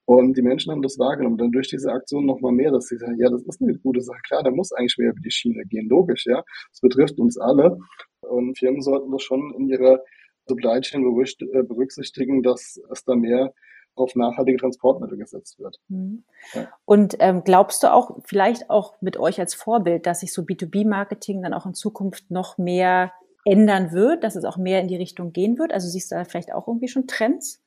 Und 0.06 0.36
die 0.36 0.42
Menschen 0.42 0.72
haben 0.72 0.82
das 0.82 0.98
wahrgenommen. 0.98 1.36
Dann 1.36 1.52
durch 1.52 1.68
diese 1.68 1.92
Aktion 1.92 2.24
nochmal 2.24 2.52
mehr, 2.52 2.72
dass 2.72 2.86
sie 2.86 2.96
sagen, 2.96 3.18
ja, 3.18 3.28
das 3.28 3.42
ist 3.42 3.60
eine 3.60 3.74
gute 3.76 4.00
Sache. 4.00 4.20
Klar, 4.26 4.42
da 4.42 4.50
muss 4.50 4.72
eigentlich 4.72 4.96
mehr 4.96 5.10
über 5.10 5.20
die 5.20 5.30
Schiene 5.30 5.64
gehen. 5.66 5.86
Logisch, 5.86 6.24
ja. 6.24 6.42
Das 6.72 6.80
betrifft 6.80 7.18
uns 7.18 7.36
alle. 7.36 7.78
Und 8.22 8.58
Firmen 8.58 8.80
sollten 8.80 9.12
das 9.12 9.22
schon 9.22 9.54
in 9.58 9.68
ihrer 9.68 10.00
Supply 10.48 10.80
Chain 10.80 11.02
äh, 11.02 11.62
berücksichtigen, 11.62 12.42
dass 12.42 12.80
es 12.90 13.04
da 13.04 13.14
mehr 13.14 13.52
auf 13.98 14.14
nachhaltige 14.14 14.58
Transportmittel 14.58 15.18
gesetzt 15.18 15.58
wird. 15.58 15.78
Mhm. 15.88 16.24
Ja. 16.54 16.68
Und 16.84 17.16
ähm, 17.18 17.42
glaubst 17.44 17.82
du 17.82 17.92
auch, 17.92 18.18
vielleicht 18.24 18.70
auch 18.70 19.00
mit 19.00 19.18
euch 19.18 19.40
als 19.40 19.54
Vorbild, 19.54 20.06
dass 20.06 20.20
sich 20.20 20.32
so 20.32 20.42
B2B-Marketing 20.42 21.42
dann 21.42 21.52
auch 21.52 21.66
in 21.66 21.74
Zukunft 21.74 22.30
noch 22.30 22.58
mehr 22.58 23.12
ändern 23.44 23.92
wird, 23.92 24.24
dass 24.24 24.36
es 24.36 24.44
auch 24.44 24.56
mehr 24.56 24.80
in 24.80 24.88
die 24.88 24.96
Richtung 24.96 25.32
gehen 25.32 25.58
wird? 25.58 25.72
Also 25.72 25.88
siehst 25.88 26.10
du 26.10 26.16
da 26.16 26.24
vielleicht 26.24 26.52
auch 26.52 26.68
irgendwie 26.68 26.88
schon 26.88 27.06
Trends? 27.06 27.62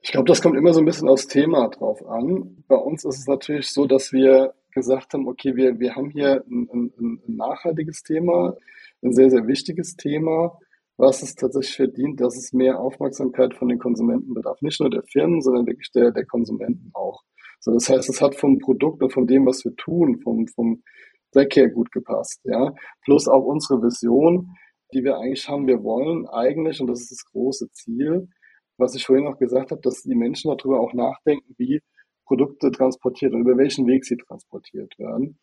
Ich 0.00 0.10
glaube, 0.10 0.26
das 0.26 0.42
kommt 0.42 0.56
immer 0.56 0.74
so 0.74 0.80
ein 0.80 0.84
bisschen 0.84 1.08
aufs 1.08 1.28
Thema 1.28 1.68
drauf 1.68 2.04
an. 2.06 2.64
Bei 2.66 2.76
uns 2.76 3.04
ist 3.04 3.20
es 3.20 3.26
natürlich 3.26 3.70
so, 3.70 3.86
dass 3.86 4.12
wir 4.12 4.54
gesagt 4.72 5.14
haben, 5.14 5.28
okay, 5.28 5.54
wir, 5.54 5.78
wir 5.78 5.94
haben 5.94 6.10
hier 6.10 6.44
ein, 6.50 6.68
ein, 6.72 6.92
ein 6.98 7.36
nachhaltiges 7.36 8.02
Thema, 8.02 8.56
ein 9.02 9.12
sehr, 9.12 9.30
sehr 9.30 9.46
wichtiges 9.46 9.96
Thema 9.96 10.58
was 11.02 11.20
es 11.20 11.34
tatsächlich 11.34 11.74
verdient, 11.74 12.20
dass 12.20 12.36
es 12.36 12.52
mehr 12.52 12.78
Aufmerksamkeit 12.78 13.54
von 13.54 13.66
den 13.66 13.80
Konsumenten 13.80 14.34
bedarf. 14.34 14.62
Nicht 14.62 14.78
nur 14.78 14.88
der 14.88 15.02
Firmen, 15.02 15.42
sondern 15.42 15.66
wirklich 15.66 15.90
der, 15.90 16.12
der 16.12 16.24
Konsumenten 16.24 16.92
auch. 16.94 17.22
So, 17.58 17.72
das 17.72 17.88
heißt, 17.88 18.08
es 18.08 18.22
hat 18.22 18.36
vom 18.36 18.60
Produkt 18.60 19.02
und 19.02 19.12
von 19.12 19.26
dem, 19.26 19.44
was 19.44 19.64
wir 19.64 19.74
tun, 19.74 20.20
vom, 20.22 20.46
vom 20.46 20.84
Zweck 21.32 21.74
gut 21.74 21.90
gepasst, 21.90 22.40
ja. 22.44 22.72
Plus 23.04 23.26
auch 23.26 23.44
unsere 23.44 23.82
Vision, 23.82 24.54
die 24.94 25.02
wir 25.02 25.16
eigentlich 25.16 25.48
haben. 25.48 25.66
Wir 25.66 25.82
wollen 25.82 26.28
eigentlich, 26.28 26.80
und 26.80 26.86
das 26.86 27.00
ist 27.00 27.10
das 27.10 27.24
große 27.32 27.68
Ziel, 27.72 28.28
was 28.76 28.94
ich 28.94 29.04
vorhin 29.04 29.26
auch 29.26 29.38
gesagt 29.38 29.72
habe, 29.72 29.80
dass 29.80 30.02
die 30.02 30.14
Menschen 30.14 30.56
darüber 30.56 30.78
auch 30.78 30.92
nachdenken, 30.92 31.52
wie 31.58 31.80
Produkte 32.26 32.70
transportiert 32.70 33.32
und 33.32 33.40
über 33.40 33.56
welchen 33.56 33.88
Weg 33.88 34.04
sie 34.04 34.18
transportiert 34.18 34.96
werden. 35.00 35.40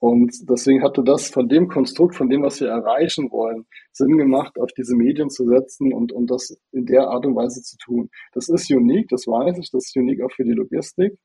Und 0.00 0.32
deswegen 0.48 0.82
hatte 0.82 1.04
das 1.04 1.28
von 1.28 1.46
dem 1.46 1.68
Konstrukt, 1.68 2.16
von 2.16 2.30
dem, 2.30 2.42
was 2.42 2.58
wir 2.60 2.68
erreichen 2.68 3.30
wollen, 3.30 3.66
Sinn 3.92 4.16
gemacht, 4.16 4.58
auf 4.58 4.72
diese 4.72 4.96
Medien 4.96 5.28
zu 5.28 5.46
setzen 5.46 5.92
und, 5.92 6.10
und 6.10 6.30
das 6.30 6.58
in 6.72 6.86
der 6.86 7.08
Art 7.08 7.26
und 7.26 7.36
Weise 7.36 7.60
zu 7.62 7.76
tun. 7.76 8.08
Das 8.32 8.48
ist 8.48 8.70
unique, 8.70 9.08
das 9.08 9.26
weiß 9.26 9.58
ich, 9.58 9.70
das 9.70 9.84
ist 9.84 9.96
unique 9.96 10.22
auch 10.22 10.32
für 10.32 10.44
die 10.44 10.54
Logistik. 10.54 11.18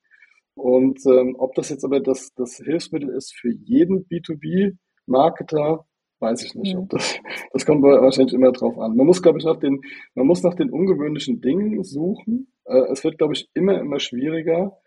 Und 0.56 1.00
ähm, 1.06 1.36
ob 1.40 1.56
das 1.56 1.70
jetzt 1.70 1.86
aber 1.86 2.02
das, 2.02 2.34
das 2.36 2.58
Hilfsmittel 2.58 3.10
ist 3.10 3.34
für 3.34 3.50
jeden 3.50 4.08
B2B-Marketer, 4.08 5.86
weiß 6.20 6.44
ich 6.44 6.56
nicht. 6.56 6.76
Mhm. 6.76 6.90
Das, 6.90 7.18
das 7.54 7.66
kommt 7.66 7.82
wahrscheinlich 7.82 8.34
immer 8.34 8.52
drauf 8.52 8.78
an. 8.78 8.98
Man 8.98 9.06
muss, 9.06 9.22
glaube 9.22 9.40
ich, 9.40 9.46
nach 9.46 9.58
den, 9.58 9.82
man 10.16 10.28
muss 10.28 10.44
nach 10.44 10.54
den 10.54 10.70
ungewöhnlichen 10.70 11.40
Dingen 11.40 11.82
suchen. 11.84 12.52
Äh, 12.66 12.92
es 12.92 13.06
wird, 13.06 13.20
glaube 13.20 13.34
ich, 13.36 13.50
immer, 13.54 13.80
immer 13.80 14.00
schwieriger, 14.00 14.78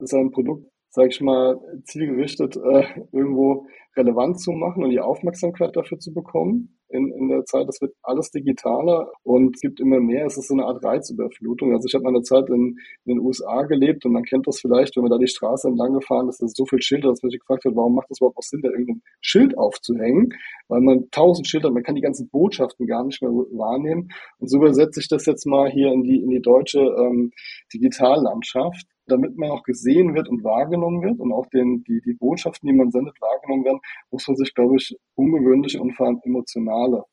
sein 0.00 0.32
Produkt 0.32 0.66
sage 0.96 1.10
ich 1.10 1.20
mal, 1.20 1.60
zielgerichtet 1.84 2.56
äh, 2.56 2.84
irgendwo 3.12 3.66
relevant 3.96 4.40
zu 4.40 4.52
machen 4.52 4.84
und 4.84 4.90
die 4.90 5.00
Aufmerksamkeit 5.00 5.74
dafür 5.74 5.98
zu 5.98 6.12
bekommen 6.12 6.78
in, 6.88 7.10
in 7.12 7.28
der 7.28 7.44
Zeit. 7.44 7.68
Das 7.68 7.80
wird 7.80 7.94
alles 8.02 8.30
digitaler 8.30 9.10
und 9.22 9.56
es 9.56 9.60
gibt 9.60 9.80
immer 9.80 10.00
mehr. 10.00 10.26
Es 10.26 10.36
ist 10.36 10.48
so 10.48 10.54
eine 10.54 10.64
Art 10.64 10.84
Reizüberflutung. 10.84 11.72
Also 11.72 11.86
ich 11.86 11.94
habe 11.94 12.04
meine 12.04 12.22
Zeit 12.22 12.48
in, 12.48 12.78
in, 13.04 13.16
den 13.16 13.20
USA 13.20 13.62
gelebt 13.62 14.04
und 14.04 14.12
man 14.12 14.24
kennt 14.24 14.46
das 14.46 14.60
vielleicht, 14.60 14.96
wenn 14.96 15.02
man 15.02 15.10
da 15.10 15.18
die 15.18 15.26
Straße 15.26 15.68
entlang 15.68 15.94
gefahren 15.94 16.28
ist, 16.28 16.42
da 16.42 16.46
so 16.48 16.66
viel 16.66 16.82
Schilder, 16.82 17.08
dass 17.08 17.22
man 17.22 17.30
sich 17.30 17.40
gefragt 17.40 17.64
hat, 17.64 17.74
warum 17.74 17.94
macht 17.94 18.10
das 18.10 18.20
überhaupt 18.20 18.38
auch 18.38 18.42
Sinn, 18.42 18.62
da 18.62 18.70
irgendein 18.70 19.02
Schild 19.20 19.56
aufzuhängen? 19.56 20.34
Weil 20.68 20.80
man 20.80 21.10
tausend 21.10 21.48
Schilder, 21.48 21.70
man 21.70 21.82
kann 21.82 21.94
die 21.94 22.02
ganzen 22.02 22.28
Botschaften 22.28 22.86
gar 22.86 23.04
nicht 23.04 23.22
mehr 23.22 23.30
wahrnehmen. 23.30 24.08
Und 24.38 24.48
so 24.48 24.58
übersetze 24.58 25.00
ich 25.00 25.08
das 25.08 25.26
jetzt 25.26 25.46
mal 25.46 25.70
hier 25.70 25.92
in 25.92 26.02
die, 26.02 26.22
in 26.22 26.30
die 26.30 26.42
deutsche 26.42 26.80
ähm, 26.80 27.32
Digitallandschaft 27.72 28.86
damit 29.06 29.36
man 29.36 29.50
auch 29.50 29.62
gesehen 29.62 30.14
wird 30.14 30.28
und 30.28 30.42
wahrgenommen 30.44 31.02
wird 31.02 31.20
und 31.20 31.32
auch 31.32 31.46
den, 31.46 31.84
die, 31.84 32.00
die 32.04 32.14
Botschaften, 32.14 32.68
die 32.68 32.74
man 32.74 32.90
sendet, 32.90 33.20
wahrgenommen 33.20 33.64
werden, 33.64 33.80
muss 34.10 34.26
man 34.28 34.36
sich, 34.36 34.54
glaube 34.54 34.76
ich, 34.76 34.96
ungewöhnliche 35.14 35.80
und 35.80 35.92
vor 35.92 36.06
allem 36.06 36.20
emotionale 36.24 37.04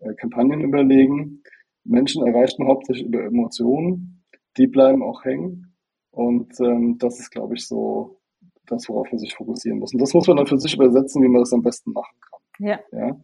äh, 0.00 0.14
Kampagnen 0.14 0.60
überlegen. 0.60 1.42
Menschen 1.84 2.26
erreichen 2.26 2.66
hauptsächlich 2.66 3.06
über 3.06 3.24
Emotionen, 3.24 4.24
die 4.56 4.66
bleiben 4.66 5.02
auch 5.02 5.24
hängen. 5.24 5.76
Und 6.10 6.58
ähm, 6.60 6.98
das 6.98 7.20
ist, 7.20 7.30
glaube 7.30 7.54
ich, 7.54 7.66
so 7.66 8.20
das, 8.66 8.88
worauf 8.88 9.10
man 9.10 9.18
sich 9.18 9.34
fokussieren 9.34 9.78
muss. 9.78 9.92
Und 9.92 10.00
das 10.00 10.14
muss 10.14 10.26
man 10.26 10.36
dann 10.36 10.46
für 10.46 10.58
sich 10.58 10.74
übersetzen, 10.74 11.22
wie 11.22 11.28
man 11.28 11.42
das 11.42 11.52
am 11.52 11.62
besten 11.62 11.92
machen 11.92 12.16
kann. 12.20 12.40
Ja. 12.66 12.80
ja? 12.92 13.16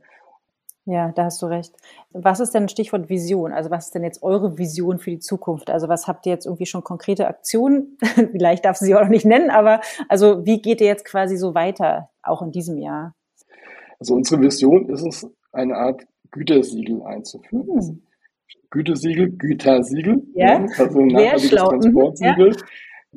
Ja, 0.88 1.10
da 1.10 1.24
hast 1.24 1.42
du 1.42 1.46
recht. 1.46 1.74
Was 2.12 2.38
ist 2.38 2.54
denn 2.54 2.68
Stichwort 2.68 3.08
Vision? 3.08 3.52
Also 3.52 3.72
was 3.72 3.86
ist 3.86 3.94
denn 3.96 4.04
jetzt 4.04 4.22
eure 4.22 4.56
Vision 4.56 5.00
für 5.00 5.10
die 5.10 5.18
Zukunft? 5.18 5.68
Also 5.68 5.88
was 5.88 6.06
habt 6.06 6.26
ihr 6.26 6.32
jetzt 6.32 6.46
irgendwie 6.46 6.66
schon 6.66 6.84
konkrete 6.84 7.26
Aktionen? 7.26 7.98
Vielleicht 8.30 8.64
darfst 8.64 8.82
du 8.82 8.86
sie 8.86 8.94
auch 8.94 9.02
noch 9.02 9.08
nicht 9.08 9.24
nennen, 9.24 9.50
aber 9.50 9.80
also 10.08 10.46
wie 10.46 10.62
geht 10.62 10.80
ihr 10.80 10.86
jetzt 10.86 11.04
quasi 11.04 11.36
so 11.36 11.56
weiter, 11.56 12.10
auch 12.28 12.42
in 12.42 12.50
diesem 12.50 12.78
Jahr? 12.78 13.14
Also 13.98 14.14
unsere 14.14 14.40
Vision 14.40 14.88
ist 14.88 15.06
es, 15.06 15.26
eine 15.52 15.74
Art 15.74 16.02
Gütersiegel 16.30 17.02
einzuführen. 17.02 17.66
Hm. 17.66 18.02
Gütesiegel, 18.70 19.30
Gütersiegel, 19.30 20.22
ja, 20.34 20.66
also 20.76 20.98
ein 20.98 21.06
nachhaltiges 21.06 21.52
mhm. 21.52 21.56
Transportsiegel. 21.56 22.50
Ja 22.50 22.66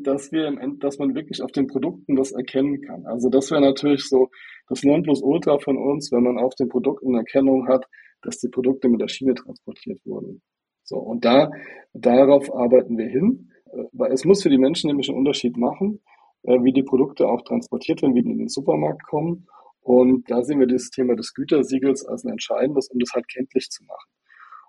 dass 0.03 0.31
wir 0.31 0.47
im 0.47 0.57
End, 0.57 0.83
dass 0.83 0.97
man 0.97 1.15
wirklich 1.15 1.41
auf 1.41 1.51
den 1.51 1.67
Produkten 1.67 2.15
das 2.15 2.31
erkennen 2.31 2.81
kann. 2.81 3.05
Also 3.05 3.29
das 3.29 3.51
wäre 3.51 3.61
natürlich 3.61 4.07
so 4.07 4.29
das 4.67 4.83
Nonplusultra 4.83 5.59
von 5.59 5.77
uns, 5.77 6.11
wenn 6.11 6.23
man 6.23 6.37
auf 6.37 6.55
den 6.55 6.69
Produkten 6.69 7.15
Erkennung 7.15 7.67
hat, 7.67 7.85
dass 8.21 8.37
die 8.37 8.49
Produkte 8.49 8.89
mit 8.89 9.01
der 9.01 9.07
Schiene 9.07 9.33
transportiert 9.33 9.99
wurden. 10.05 10.41
So, 10.83 10.97
und 10.97 11.25
da, 11.25 11.51
darauf 11.93 12.53
arbeiten 12.53 12.97
wir 12.97 13.07
hin, 13.07 13.51
äh, 13.71 13.83
weil 13.91 14.11
es 14.11 14.25
muss 14.25 14.43
für 14.43 14.49
die 14.49 14.57
Menschen 14.57 14.87
nämlich 14.87 15.09
einen 15.09 15.19
Unterschied 15.19 15.57
machen, 15.57 16.01
wie 16.43 16.73
die 16.73 16.83
Produkte 16.83 17.27
auch 17.27 17.41
transportiert 17.43 18.01
werden, 18.01 18.15
wie 18.15 18.23
die 18.23 18.31
in 18.31 18.37
den 18.37 18.49
Supermarkt 18.49 19.03
kommen. 19.03 19.47
Und 19.81 20.29
da 20.29 20.43
sehen 20.43 20.59
wir 20.59 20.67
das 20.67 20.89
Thema 20.89 21.15
des 21.15 21.33
Gütersiegels 21.33 22.05
als 22.05 22.23
ein 22.23 22.31
entscheidendes, 22.31 22.89
um 22.89 22.99
das 22.99 23.11
halt 23.13 23.27
kenntlich 23.27 23.69
zu 23.69 23.83
machen. 23.85 24.09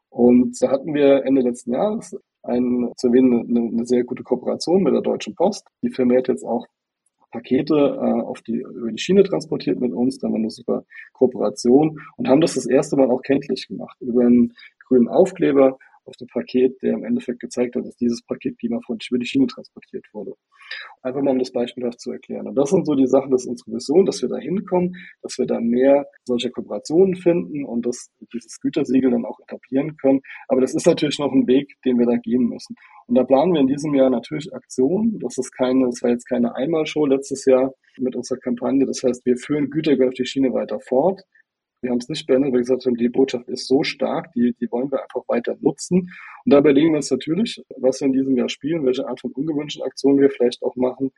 Und 0.08 0.56
da 0.60 0.70
hatten 0.70 0.94
wir 0.94 1.24
Ende 1.24 1.42
letzten 1.42 1.72
Jahres 1.72 2.16
ein, 2.42 2.90
zu 2.96 3.08
erwähnen, 3.08 3.48
eine, 3.48 3.68
eine 3.68 3.86
sehr 3.86 4.04
gute 4.04 4.22
Kooperation 4.22 4.82
mit 4.82 4.94
der 4.94 5.02
Deutschen 5.02 5.34
Post. 5.34 5.66
Die 5.82 5.90
Firma 5.90 6.16
hat 6.16 6.28
jetzt 6.28 6.44
auch 6.44 6.66
Pakete 7.30 7.74
äh, 7.74 8.22
auf 8.22 8.40
die, 8.42 8.56
über 8.56 8.90
die 8.90 8.98
Schiene 8.98 9.22
transportiert 9.22 9.80
mit 9.80 9.92
uns. 9.92 10.18
Da 10.18 10.26
haben 10.26 10.34
wir 10.34 10.38
eine 10.38 10.50
super 10.50 10.84
Kooperation 11.12 12.00
und 12.16 12.28
haben 12.28 12.40
das 12.40 12.54
das 12.54 12.66
erste 12.66 12.96
Mal 12.96 13.10
auch 13.10 13.22
kenntlich 13.22 13.68
gemacht. 13.68 13.96
Über 14.00 14.22
einen 14.22 14.52
grünen 14.88 15.08
Aufkleber 15.08 15.78
auf 16.10 16.16
dem 16.16 16.28
Paket, 16.28 16.76
der 16.82 16.94
im 16.94 17.04
Endeffekt 17.04 17.40
gezeigt 17.40 17.76
hat, 17.76 17.86
dass 17.86 17.96
dieses 17.96 18.22
Paket 18.22 18.58
klimafreundlich 18.58 19.10
über 19.10 19.18
die 19.18 19.26
Schiene 19.26 19.46
transportiert 19.46 20.04
wurde. 20.12 20.34
Einfach 21.02 21.22
mal, 21.22 21.30
um 21.30 21.38
das 21.38 21.52
beispielhaft 21.52 22.00
zu 22.00 22.12
erklären. 22.12 22.46
Und 22.46 22.54
das 22.56 22.70
sind 22.70 22.86
so 22.86 22.94
die 22.94 23.06
Sachen, 23.06 23.30
das 23.30 23.42
ist 23.42 23.48
unsere 23.48 23.72
Vision, 23.72 24.04
dass 24.04 24.20
wir 24.20 24.28
da 24.28 24.36
hinkommen, 24.36 24.94
dass 25.22 25.38
wir 25.38 25.46
da 25.46 25.60
mehr 25.60 26.06
solcher 26.24 26.50
Kooperationen 26.50 27.16
finden 27.16 27.64
und 27.64 27.86
dass 27.86 28.10
dieses 28.32 28.60
Gütersiegel 28.60 29.10
dann 29.10 29.24
auch 29.24 29.38
etablieren 29.40 29.96
können. 29.96 30.20
Aber 30.48 30.60
das 30.60 30.74
ist 30.74 30.86
natürlich 30.86 31.18
noch 31.18 31.32
ein 31.32 31.46
Weg, 31.46 31.74
den 31.84 31.98
wir 31.98 32.06
da 32.06 32.16
gehen 32.16 32.48
müssen. 32.48 32.74
Und 33.06 33.14
da 33.14 33.24
planen 33.24 33.54
wir 33.54 33.60
in 33.60 33.66
diesem 33.66 33.94
Jahr 33.94 34.10
natürlich 34.10 34.52
Aktionen. 34.52 35.18
Das 35.20 35.38
ist 35.38 35.52
keine, 35.52 35.86
das 35.86 36.02
war 36.02 36.10
jetzt 36.10 36.28
keine 36.28 36.54
Einmalshow 36.54 37.06
letztes 37.06 37.44
Jahr 37.44 37.72
mit 37.98 38.14
unserer 38.16 38.38
Kampagne. 38.38 38.86
Das 38.86 39.02
heißt, 39.02 39.24
wir 39.24 39.36
führen 39.36 39.70
Gütergeld 39.70 40.10
auf 40.10 40.14
die 40.14 40.26
Schiene 40.26 40.52
weiter 40.52 40.80
fort. 40.80 41.22
Wir 41.82 41.90
haben 41.90 41.98
es 41.98 42.08
nicht 42.08 42.26
beendet, 42.26 42.52
weil 42.52 42.58
wir 42.58 42.60
gesagt 42.60 42.84
haben, 42.84 42.96
die 42.96 43.08
Botschaft 43.08 43.48
ist 43.48 43.66
so 43.66 43.82
stark, 43.82 44.32
die, 44.32 44.54
die 44.60 44.70
wollen 44.70 44.90
wir 44.90 45.02
einfach 45.02 45.22
weiter 45.28 45.56
nutzen. 45.60 46.10
Und 46.44 46.52
da 46.52 46.58
überlegen 46.58 46.90
wir 46.90 46.96
uns 46.96 47.10
natürlich, 47.10 47.62
was 47.76 48.00
wir 48.00 48.06
in 48.06 48.12
diesem 48.12 48.36
Jahr 48.36 48.48
spielen, 48.48 48.84
welche 48.84 49.06
Art 49.06 49.20
von 49.20 49.32
ungewünschten 49.32 49.82
Aktionen 49.82 50.20
wir 50.20 50.30
vielleicht 50.30 50.62
auch 50.62 50.76
machen 50.76 51.10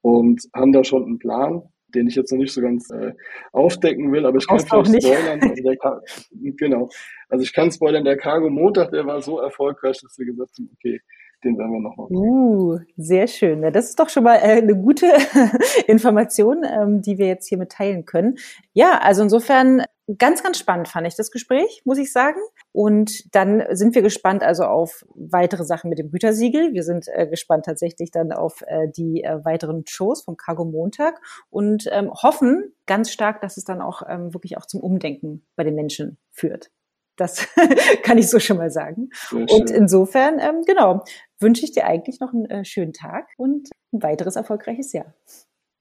und 0.00 0.42
haben 0.54 0.72
da 0.72 0.84
schon 0.84 1.04
einen 1.04 1.18
Plan, 1.18 1.62
den 1.88 2.08
ich 2.08 2.14
jetzt 2.14 2.32
noch 2.32 2.38
nicht 2.38 2.52
so 2.52 2.60
ganz 2.60 2.90
äh, 2.90 3.12
aufdecken 3.52 4.12
will, 4.12 4.26
aber 4.26 4.38
ich 4.38 4.46
kann 4.46 4.58
vielleicht 4.58 5.02
spoilern. 5.02 5.40
Also 5.40 6.00
genau. 6.56 6.88
Also 7.28 7.42
ich 7.42 7.52
kann 7.52 7.70
spoilern, 7.70 8.04
der 8.04 8.16
Cargo 8.16 8.50
Montag, 8.50 8.90
der 8.90 9.06
war 9.06 9.20
so 9.22 9.40
erfolgreich, 9.40 10.00
dass 10.00 10.18
wir 10.18 10.26
gesagt 10.26 10.58
haben, 10.58 10.70
okay, 10.74 11.00
den 11.44 11.58
werden 11.58 11.72
wir 11.72 11.80
noch 11.80 11.96
mal. 11.96 12.08
Uh, 12.10 12.78
sehr 12.96 13.26
schön. 13.26 13.62
Ja, 13.62 13.70
das 13.70 13.86
ist 13.86 13.98
doch 13.98 14.08
schon 14.08 14.24
mal 14.24 14.36
äh, 14.36 14.62
eine 14.62 14.76
gute 14.76 15.06
Information, 15.86 16.64
ähm, 16.64 17.02
die 17.02 17.18
wir 17.18 17.26
jetzt 17.26 17.48
hier 17.48 17.58
mitteilen 17.58 18.04
können. 18.04 18.36
Ja, 18.72 18.98
also 18.98 19.22
insofern 19.22 19.82
ganz, 20.18 20.42
ganz 20.42 20.58
spannend 20.58 20.88
fand 20.88 21.06
ich 21.06 21.16
das 21.16 21.30
Gespräch, 21.30 21.82
muss 21.84 21.98
ich 21.98 22.12
sagen. 22.12 22.40
Und 22.72 23.34
dann 23.34 23.64
sind 23.70 23.94
wir 23.94 24.02
gespannt 24.02 24.42
also 24.42 24.64
auf 24.64 25.04
weitere 25.14 25.64
Sachen 25.64 25.90
mit 25.90 25.98
dem 25.98 26.10
Gütersiegel. 26.10 26.72
Wir 26.72 26.82
sind 26.82 27.06
äh, 27.08 27.26
gespannt 27.26 27.64
tatsächlich 27.64 28.10
dann 28.10 28.32
auf 28.32 28.62
äh, 28.66 28.88
die 28.88 29.24
äh, 29.24 29.44
weiteren 29.44 29.84
Shows 29.86 30.22
vom 30.22 30.36
Cargo 30.36 30.64
Montag 30.64 31.20
und 31.50 31.88
ähm, 31.90 32.12
hoffen 32.12 32.72
ganz 32.86 33.10
stark, 33.10 33.40
dass 33.40 33.56
es 33.56 33.64
dann 33.64 33.80
auch 33.80 34.02
ähm, 34.08 34.32
wirklich 34.32 34.56
auch 34.56 34.66
zum 34.66 34.80
Umdenken 34.80 35.44
bei 35.56 35.64
den 35.64 35.74
Menschen 35.74 36.18
führt. 36.30 36.70
Das 37.16 37.48
kann 38.02 38.18
ich 38.18 38.28
so 38.28 38.38
schon 38.38 38.56
mal 38.56 38.70
sagen. 38.70 39.10
Und 39.32 39.70
insofern, 39.70 40.38
ähm, 40.38 40.62
genau, 40.66 41.02
wünsche 41.40 41.64
ich 41.64 41.72
dir 41.72 41.86
eigentlich 41.86 42.20
noch 42.20 42.32
einen 42.32 42.46
äh, 42.46 42.64
schönen 42.64 42.92
Tag 42.92 43.28
und 43.36 43.70
ein 43.92 44.02
weiteres 44.02 44.36
erfolgreiches 44.36 44.92
Jahr. 44.92 45.14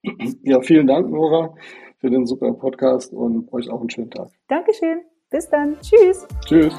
Ja, 0.43 0.61
vielen 0.61 0.85
Dank, 0.85 1.09
Nora, 1.09 1.55
für 1.97 2.11
den 2.11 2.27
super 2.27 2.53
Podcast 2.53 3.11
und 3.11 3.51
euch 3.51 3.71
auch 3.71 3.79
einen 3.79 3.89
schönen 3.89 4.11
Tag. 4.11 4.29
Dankeschön. 4.47 5.01
Bis 5.31 5.49
dann. 5.49 5.77
Tschüss. 5.81 6.27
Tschüss. 6.45 6.73